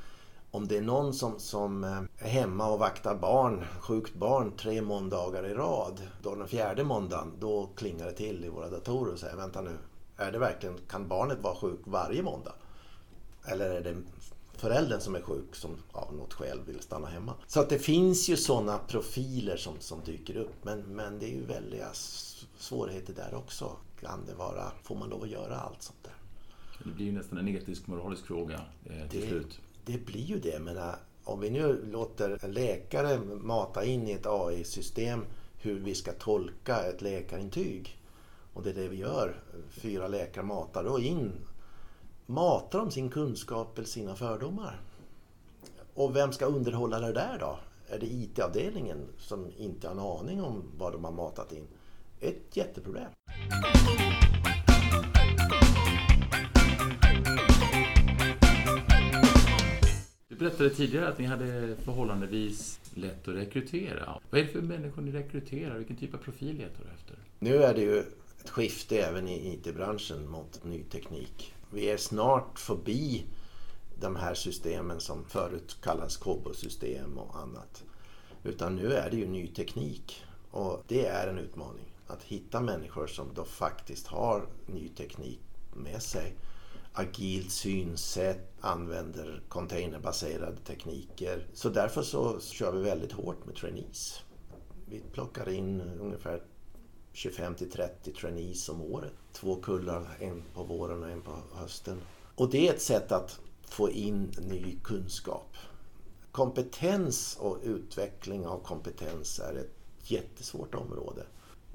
om 0.50 0.68
det 0.68 0.76
är 0.76 0.82
någon 0.82 1.14
som, 1.14 1.38
som 1.38 1.84
eh, 1.84 2.02
är 2.18 2.28
hemma 2.28 2.70
och 2.70 2.78
vaktar 2.78 3.14
barn, 3.14 3.64
sjukt 3.80 4.14
barn 4.14 4.52
tre 4.56 4.82
måndagar 4.82 5.46
i 5.46 5.54
rad. 5.54 6.02
Då 6.22 6.34
den 6.34 6.48
fjärde 6.48 6.84
måndagen, 6.84 7.32
då 7.38 7.70
klingar 7.76 8.06
det 8.06 8.12
till 8.12 8.44
i 8.44 8.48
våra 8.48 8.68
datorer 8.70 9.12
och 9.12 9.18
säger 9.18 9.36
vänta 9.36 9.60
nu, 9.60 9.78
är 10.16 10.32
det 10.32 10.38
verkligen, 10.38 10.78
kan 10.88 11.08
barnet 11.08 11.38
vara 11.42 11.54
sjuk 11.54 11.80
varje 11.84 12.22
måndag? 12.22 12.52
Eller 13.44 13.70
är 13.70 13.80
det 13.80 13.96
föräldern 14.52 15.00
som 15.00 15.14
är 15.14 15.20
sjuk 15.20 15.56
som 15.56 15.70
av 15.92 16.14
något 16.14 16.34
skäl 16.34 16.60
vill 16.66 16.80
stanna 16.80 17.06
hemma? 17.06 17.34
Så 17.46 17.60
att 17.60 17.68
det 17.68 17.78
finns 17.78 18.28
ju 18.28 18.36
sådana 18.36 18.78
profiler 18.78 19.56
som, 19.56 19.74
som 19.80 20.00
dyker 20.04 20.36
upp. 20.36 20.54
Men, 20.64 20.80
men 20.80 21.18
det 21.18 21.26
är 21.26 21.34
ju 21.34 21.46
väldiga 21.46 21.86
svårigheter 22.58 23.14
där 23.14 23.34
också. 23.34 23.72
Kan 24.00 24.26
det 24.26 24.34
vara, 24.34 24.72
får 24.82 24.96
man 24.96 25.08
lov 25.08 25.22
att 25.22 25.28
göra 25.28 25.56
allt 25.56 25.82
sånt 25.82 25.98
där? 26.02 26.12
Det 26.84 26.90
blir 26.90 27.06
ju 27.06 27.12
nästan 27.12 27.38
en 27.38 27.48
etisk 27.48 27.86
moralisk 27.86 28.26
fråga 28.26 28.60
eh, 28.84 29.08
till 29.08 29.20
det, 29.20 29.26
slut 29.26 29.60
det 29.92 30.06
blir 30.06 30.22
ju 30.22 30.38
det. 30.38 30.58
Men 30.58 30.76
äh, 30.76 30.94
om 31.24 31.40
vi 31.40 31.50
nu 31.50 31.84
låter 31.92 32.44
en 32.44 32.52
läkare 32.52 33.18
mata 33.40 33.84
in 33.84 34.08
i 34.08 34.12
ett 34.12 34.26
AI-system 34.26 35.24
hur 35.60 35.80
vi 35.80 35.94
ska 35.94 36.12
tolka 36.12 36.82
ett 36.82 37.02
läkarintyg. 37.02 37.98
Och 38.54 38.62
det 38.62 38.70
är 38.70 38.74
det 38.74 38.88
vi 38.88 38.96
gör. 38.96 39.40
Fyra 39.70 40.08
läkare 40.08 40.44
matar 40.44 40.84
då 40.84 41.00
in 41.00 41.32
matar 42.26 42.78
de 42.78 42.90
sin 42.90 43.10
kunskap 43.10 43.78
eller 43.78 43.88
sina 43.88 44.14
fördomar. 44.14 44.80
Och 45.94 46.16
vem 46.16 46.32
ska 46.32 46.46
underhålla 46.46 47.00
det 47.00 47.12
där 47.12 47.38
då? 47.40 47.58
Är 47.88 47.98
det 47.98 48.06
IT-avdelningen 48.06 49.06
som 49.18 49.46
inte 49.56 49.88
har 49.88 49.94
en 49.94 50.00
aning 50.00 50.42
om 50.42 50.62
vad 50.78 50.92
de 50.92 51.04
har 51.04 51.12
matat 51.12 51.52
in? 51.52 51.66
Ett 52.20 52.56
jätteproblem. 52.56 53.10
Berättade 60.38 60.70
tidigare 60.70 61.08
att 61.08 61.18
ni 61.18 61.24
hade 61.24 61.76
förhållandevis 61.84 62.80
lätt 62.94 63.28
att 63.28 63.34
rekrytera. 63.34 64.20
Vad 64.30 64.40
är 64.40 64.44
det 64.44 64.52
för 64.52 64.60
människor 64.60 65.02
ni 65.02 65.12
rekryterar? 65.12 65.78
Vilken 65.78 65.96
typ 65.96 66.14
av 66.14 66.18
profil 66.18 66.56
letar 66.56 66.84
du 66.84 66.90
efter? 66.90 67.16
Nu 67.38 67.62
är 67.62 67.74
det 67.74 67.80
ju 67.80 67.98
ett 68.40 68.50
skifte 68.50 68.98
även 68.98 69.28
i 69.28 69.52
IT-branschen 69.52 70.28
mot 70.30 70.64
ny 70.64 70.82
teknik. 70.82 71.54
Vi 71.70 71.90
är 71.90 71.96
snart 71.96 72.58
förbi 72.58 73.24
de 74.00 74.16
här 74.16 74.34
systemen 74.34 75.00
som 75.00 75.24
förut 75.24 75.76
kallas 75.82 76.16
KOBO-system 76.16 77.18
och 77.18 77.36
annat. 77.36 77.84
Utan 78.44 78.76
nu 78.76 78.92
är 78.92 79.10
det 79.10 79.16
ju 79.16 79.26
ny 79.26 79.46
teknik 79.46 80.24
och 80.50 80.84
det 80.88 81.06
är 81.06 81.28
en 81.28 81.38
utmaning. 81.38 81.84
Att 82.06 82.22
hitta 82.22 82.60
människor 82.60 83.06
som 83.06 83.26
då 83.34 83.44
faktiskt 83.44 84.06
har 84.06 84.46
ny 84.66 84.88
teknik 84.88 85.40
med 85.74 86.02
sig 86.02 86.34
agilt 86.98 87.52
synsätt, 87.52 88.52
använder 88.60 89.42
containerbaserade 89.48 90.56
tekniker. 90.56 91.46
Så 91.54 91.68
därför 91.68 92.02
så 92.02 92.40
kör 92.40 92.72
vi 92.72 92.82
väldigt 92.82 93.12
hårt 93.12 93.46
med 93.46 93.56
trainees. 93.56 94.22
Vi 94.86 95.00
plockar 95.12 95.48
in 95.48 95.80
ungefär 95.80 96.42
25 97.12 97.54
till 97.54 97.70
30 97.70 98.12
trainees 98.12 98.68
om 98.68 98.82
året. 98.82 99.12
Två 99.32 99.56
kullar, 99.56 100.16
en 100.20 100.42
på 100.54 100.64
våren 100.64 101.02
och 101.02 101.10
en 101.10 101.22
på 101.22 101.32
hösten. 101.54 102.00
Och 102.34 102.50
det 102.50 102.68
är 102.68 102.74
ett 102.74 102.82
sätt 102.82 103.12
att 103.12 103.40
få 103.64 103.90
in 103.90 104.32
ny 104.38 104.78
kunskap. 104.84 105.56
Kompetens 106.32 107.36
och 107.40 107.58
utveckling 107.62 108.46
av 108.46 108.62
kompetens 108.62 109.38
är 109.38 109.54
ett 109.54 109.74
jättesvårt 110.02 110.74
område. 110.74 111.22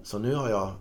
Så 0.03 0.19
nu 0.19 0.35
har 0.35 0.49
jag 0.49 0.73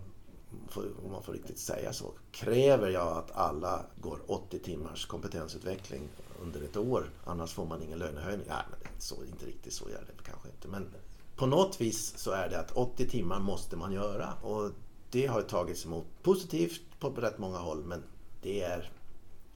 om 1.03 1.11
man 1.11 1.23
får 1.23 1.33
riktigt 1.33 1.59
säga 1.59 1.93
så, 1.93 2.11
kräver 2.31 2.89
jag 2.89 3.17
att 3.17 3.31
alla 3.31 3.85
går 4.01 4.19
80 4.27 4.59
timmars 4.59 5.05
kompetensutveckling 5.05 6.09
under 6.41 6.61
ett 6.61 6.77
år. 6.77 7.09
Annars 7.25 7.53
får 7.53 7.65
man 7.65 7.83
ingen 7.83 7.99
lönehöjning. 7.99 8.45
Nej, 8.49 8.63
men 8.69 9.01
så, 9.01 9.15
inte 9.25 9.45
riktigt 9.45 9.73
så 9.73 9.85
är 9.85 9.91
det 9.91 10.23
kanske 10.25 10.49
inte. 10.49 10.67
Men 10.67 10.87
på 11.35 11.45
något 11.45 11.81
vis 11.81 12.17
så 12.17 12.31
är 12.31 12.49
det 12.49 12.59
att 12.59 12.71
80 12.71 13.09
timmar 13.09 13.39
måste 13.39 13.75
man 13.75 13.91
göra. 13.91 14.33
Och 14.33 14.71
det 15.11 15.25
har 15.25 15.41
tagits 15.41 15.85
emot 15.85 16.05
positivt 16.23 16.81
på 16.99 17.09
rätt 17.09 17.37
många 17.37 17.57
håll. 17.57 17.83
Men 17.83 18.03
det 18.41 18.61
är 18.61 18.91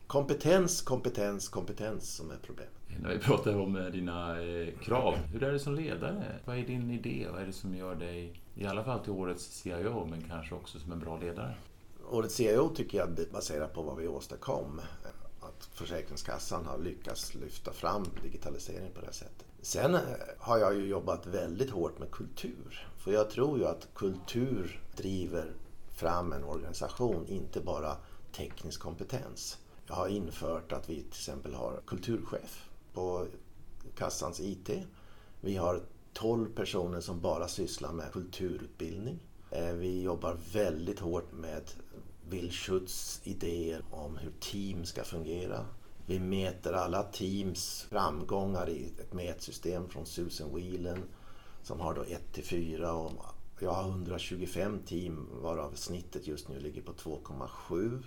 kompetens, 0.08 0.82
kompetens, 0.82 1.50
kompetens 1.50 2.16
som 2.16 2.32
är 2.32 2.38
problemet. 2.44 2.74
När 3.02 3.10
vi 3.10 3.20
pratar 3.20 3.60
om 3.60 3.76
eh, 3.76 3.86
dina 3.86 4.42
eh, 4.42 4.68
krav, 4.82 5.16
hur 5.16 5.44
är 5.44 5.52
det 5.52 5.60
som 5.60 5.76
ledare? 5.76 6.40
Vad 6.46 6.58
är 6.58 6.64
din 6.64 6.92
idé? 6.92 7.28
Vad 7.32 7.42
är 7.42 7.46
det 7.46 7.54
som 7.54 7.76
gör 7.76 7.96
dig, 7.96 8.34
i 8.58 8.66
alla 8.66 8.84
fall 8.84 9.00
till 9.00 9.12
årets 9.12 9.44
CIO, 9.44 10.06
men 10.06 10.22
kanske 10.22 10.56
också 10.56 10.80
som 10.80 10.92
en 10.92 11.00
bra 11.00 11.18
ledare? 11.18 11.56
Årets 12.10 12.36
CIO 12.36 12.70
tycker 12.70 12.98
jag 12.98 13.10
baserat 13.32 13.74
på 13.74 13.82
vad 13.82 13.98
vi 13.98 14.08
åstadkom. 14.08 14.82
Att 15.40 15.66
Försäkringskassan 15.66 16.66
har 16.66 16.78
lyckats 16.78 17.36
lyfta 17.36 17.74
fram 17.74 18.06
digitalisering 18.24 18.92
på 18.94 19.00
det 19.00 19.06
här 19.06 19.14
sättet. 19.14 19.46
Sen 19.62 19.96
eh, 19.96 20.02
har 20.40 20.58
jag 20.58 20.76
ju 20.76 20.88
jobbat 20.88 21.26
väldigt 21.26 21.70
hårt 21.70 22.00
med 22.00 22.12
kultur. 22.12 22.88
För 22.98 23.12
jag 23.12 23.30
tror 23.30 23.60
ju 23.60 23.66
att 23.66 23.88
kultur 23.96 24.82
driver 24.96 25.54
fram 25.96 26.34
en 26.34 26.44
organisation, 26.44 27.28
inte 27.28 27.62
bara 27.62 27.98
teknisk 28.32 28.82
kompetens. 28.82 29.58
Jag 29.88 29.96
har 29.96 30.08
infört 30.08 30.72
att 30.72 30.90
vi 30.90 30.96
till 30.96 31.08
exempel 31.08 31.54
har 31.54 31.82
kulturchef 31.88 32.70
på 32.94 33.26
kassans 33.96 34.40
IT. 34.40 34.70
Vi 35.42 35.56
har 35.56 35.82
12 36.18 36.56
personer 36.56 37.00
som 37.00 37.22
bara 37.22 37.48
sysslar 37.48 37.94
med 37.94 38.12
kulturutbildning. 38.12 39.20
Eh, 39.52 39.74
vi 39.74 40.02
jobbar 40.02 40.38
väldigt 40.54 41.00
hårt 41.00 41.32
med 41.32 41.62
Bill 42.30 42.52
Schutz 42.52 43.22
idéer 43.24 43.82
om 43.92 44.18
hur 44.18 44.32
team 44.40 44.86
ska 44.86 45.04
fungera. 45.04 45.66
Vi 46.06 46.20
mäter 46.20 46.74
alla 46.74 47.04
teams 47.04 47.86
framgångar 47.90 48.70
i 48.70 48.94
ett 49.00 49.14
mätsystem 49.14 49.90
från 49.90 50.06
Susan 50.06 50.56
Whelan 50.56 51.04
som 51.64 51.80
har 51.80 51.94
då 51.94 52.04
1 52.04 52.34
till 52.34 52.44
4 52.44 52.94
och 52.94 53.12
jag 53.60 53.72
har 53.72 53.90
125 53.90 54.80
team 54.86 55.30
varav 55.42 55.72
snittet 55.76 56.28
just 56.28 56.50
nu 56.50 56.60
ligger 56.60 56.82
på 56.82 56.94
2,7. 56.94 58.04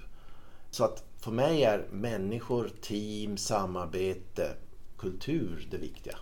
Så 0.70 0.84
att 0.84 1.04
för 1.16 1.30
mig 1.30 1.62
är 1.62 1.88
människor, 1.92 2.70
team, 2.80 3.36
samarbete, 3.36 4.56
kultur 4.98 5.68
det 5.70 5.78
viktiga. 5.78 6.18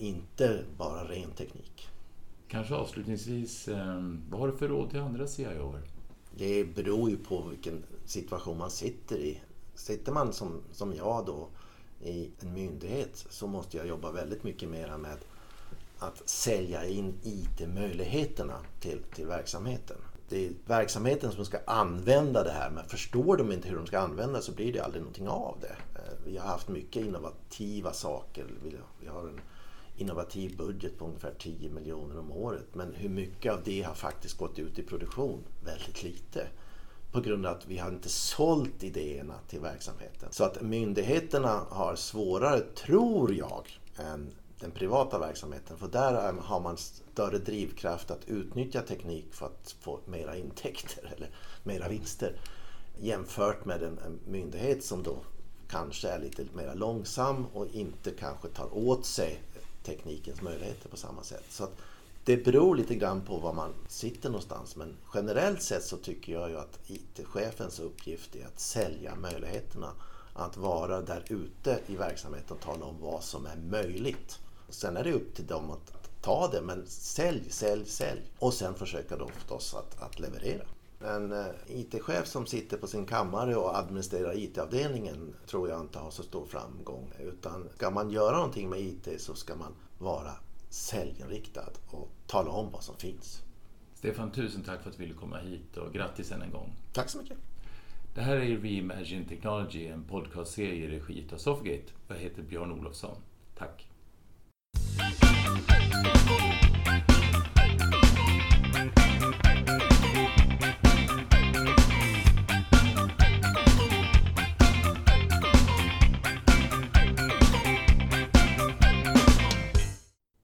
Inte 0.00 0.64
bara 0.78 1.08
ren 1.08 1.30
teknik. 1.30 1.88
Kanske 2.48 2.74
avslutningsvis, 2.74 3.68
ehm, 3.68 4.22
vad 4.30 4.40
har 4.40 4.48
du 4.48 4.56
för 4.56 4.68
råd 4.68 4.90
till 4.90 5.00
andra 5.00 5.26
CIOer? 5.26 5.82
Det 6.36 6.64
beror 6.64 7.10
ju 7.10 7.16
på 7.16 7.42
vilken 7.42 7.84
situation 8.04 8.58
man 8.58 8.70
sitter 8.70 9.16
i. 9.16 9.40
Sitter 9.74 10.12
man 10.12 10.32
som, 10.32 10.60
som 10.72 10.94
jag 10.94 11.26
då 11.26 11.48
i 12.04 12.30
en 12.40 12.54
myndighet 12.54 13.26
så 13.30 13.46
måste 13.46 13.76
jag 13.76 13.86
jobba 13.86 14.10
väldigt 14.12 14.44
mycket 14.44 14.68
mer 14.68 14.96
med 14.96 15.16
att 15.98 16.28
sälja 16.28 16.86
in 16.86 17.14
IT-möjligheterna 17.22 18.56
till, 18.80 19.02
till 19.14 19.26
verksamheten. 19.26 19.96
Det 20.28 20.46
är 20.46 20.52
verksamheten 20.66 21.32
som 21.32 21.44
ska 21.44 21.58
använda 21.66 22.44
det 22.44 22.52
här 22.52 22.70
men 22.70 22.88
förstår 22.88 23.36
de 23.36 23.52
inte 23.52 23.68
hur 23.68 23.76
de 23.76 23.86
ska 23.86 23.98
använda 23.98 24.38
det 24.38 24.44
så 24.44 24.52
blir 24.52 24.72
det 24.72 24.80
aldrig 24.80 25.02
någonting 25.02 25.28
av 25.28 25.56
det. 25.60 25.76
Eh, 26.00 26.14
vi 26.24 26.36
har 26.36 26.46
haft 26.46 26.68
mycket 26.68 27.04
innovativa 27.04 27.92
saker. 27.92 28.46
Vi 29.00 29.06
har 29.06 29.20
en 29.20 29.40
innovativ 30.00 30.56
budget 30.56 30.98
på 30.98 31.04
ungefär 31.04 31.34
10 31.38 31.70
miljoner 31.70 32.18
om 32.18 32.32
året. 32.32 32.66
Men 32.72 32.94
hur 32.94 33.08
mycket 33.08 33.52
av 33.52 33.60
det 33.64 33.82
har 33.82 33.94
faktiskt 33.94 34.38
gått 34.38 34.58
ut 34.58 34.78
i 34.78 34.82
produktion? 34.82 35.44
Väldigt 35.64 36.02
lite. 36.02 36.46
På 37.12 37.20
grund 37.20 37.46
av 37.46 37.56
att 37.56 37.66
vi 37.66 37.78
har 37.78 37.90
inte 37.90 38.08
sålt 38.08 38.82
idéerna 38.82 39.34
till 39.48 39.60
verksamheten. 39.60 40.28
Så 40.30 40.44
att 40.44 40.62
myndigheterna 40.62 41.66
har 41.70 41.96
svårare, 41.96 42.60
tror 42.60 43.34
jag, 43.34 43.78
än 43.96 44.32
den 44.60 44.70
privata 44.70 45.18
verksamheten. 45.18 45.78
För 45.78 45.88
där 45.88 46.32
har 46.32 46.60
man 46.60 46.76
större 46.76 47.38
drivkraft 47.38 48.10
att 48.10 48.28
utnyttja 48.28 48.82
teknik 48.82 49.34
för 49.34 49.46
att 49.46 49.76
få 49.80 50.00
mera 50.06 50.36
intäkter 50.36 51.12
eller 51.16 51.30
mera 51.62 51.88
vinster. 51.88 52.40
Jämfört 53.00 53.64
med 53.64 53.82
en, 53.82 53.98
en 53.98 54.18
myndighet 54.26 54.84
som 54.84 55.02
då 55.02 55.16
kanske 55.70 56.08
är 56.08 56.18
lite 56.18 56.44
mer 56.52 56.74
långsam 56.74 57.46
och 57.46 57.66
inte 57.66 58.10
kanske 58.10 58.48
tar 58.48 58.76
åt 58.76 59.06
sig 59.06 59.40
teknikens 59.90 60.42
möjligheter 60.42 60.88
på 60.88 60.96
samma 60.96 61.22
sätt. 61.22 61.44
Så 61.48 61.68
det 62.24 62.36
beror 62.36 62.76
lite 62.76 62.94
grann 62.94 63.20
på 63.20 63.36
var 63.36 63.52
man 63.52 63.74
sitter 63.88 64.28
någonstans 64.28 64.76
men 64.76 64.96
generellt 65.14 65.62
sett 65.62 65.84
så 65.84 65.96
tycker 65.96 66.32
jag 66.32 66.50
ju 66.50 66.58
att 66.58 66.78
IT-chefens 66.86 67.80
uppgift 67.80 68.36
är 68.36 68.46
att 68.46 68.60
sälja 68.60 69.14
möjligheterna 69.14 69.92
att 70.34 70.56
vara 70.56 71.00
där 71.00 71.24
ute 71.28 71.80
i 71.86 71.96
verksamheten 71.96 72.56
och 72.56 72.62
tala 72.62 72.84
om 72.84 73.00
vad 73.00 73.22
som 73.22 73.46
är 73.46 73.56
möjligt. 73.56 74.38
Sen 74.68 74.96
är 74.96 75.04
det 75.04 75.12
upp 75.12 75.34
till 75.34 75.46
dem 75.46 75.70
att 75.70 75.92
ta 76.22 76.48
det 76.48 76.62
men 76.62 76.86
sälj, 76.86 77.50
sälj, 77.50 77.86
sälj 77.86 78.20
och 78.38 78.54
sen 78.54 78.74
försöka 78.74 79.16
då 79.16 79.28
förstås 79.28 79.74
att, 79.74 80.02
att 80.02 80.20
leverera. 80.20 80.64
En 81.00 81.32
eh, 81.32 81.46
IT-chef 81.66 82.26
som 82.26 82.46
sitter 82.46 82.76
på 82.76 82.86
sin 82.86 83.06
kammare 83.06 83.56
och 83.56 83.78
administrerar 83.78 84.38
IT-avdelningen 84.38 85.34
tror 85.46 85.68
jag 85.68 85.80
inte 85.80 85.98
har 85.98 86.10
så 86.10 86.22
stor 86.22 86.46
framgång. 86.46 87.12
Utan 87.18 87.68
ska 87.74 87.90
man 87.90 88.10
göra 88.10 88.36
någonting 88.36 88.70
med 88.70 88.80
IT 88.80 89.08
så 89.20 89.34
ska 89.34 89.56
man 89.56 89.74
vara 89.98 90.32
säljinriktad 90.68 91.72
och 91.90 92.08
tala 92.26 92.50
om 92.50 92.72
vad 92.72 92.82
som 92.82 92.96
finns. 92.96 93.42
Stefan, 93.94 94.30
tusen 94.30 94.62
tack 94.62 94.82
för 94.82 94.90
att 94.90 94.96
du 94.96 95.02
ville 95.02 95.14
komma 95.14 95.38
hit 95.38 95.76
och 95.76 95.92
grattis 95.92 96.32
än 96.32 96.42
en 96.42 96.50
gång. 96.50 96.72
Tack 96.92 97.08
så 97.08 97.18
mycket. 97.18 97.38
Det 98.14 98.20
här 98.20 98.36
är 98.36 98.56
Reimagine 98.56 99.24
Technology, 99.24 99.86
en 99.86 100.04
podcastserie 100.04 100.84
i 100.84 100.88
regi 100.88 101.26
av 101.32 101.36
Sofgate. 101.36 101.92
Jag 102.08 102.16
heter 102.16 102.42
Björn 102.42 102.72
Olofsson. 102.72 103.16
Tack. 103.58 103.89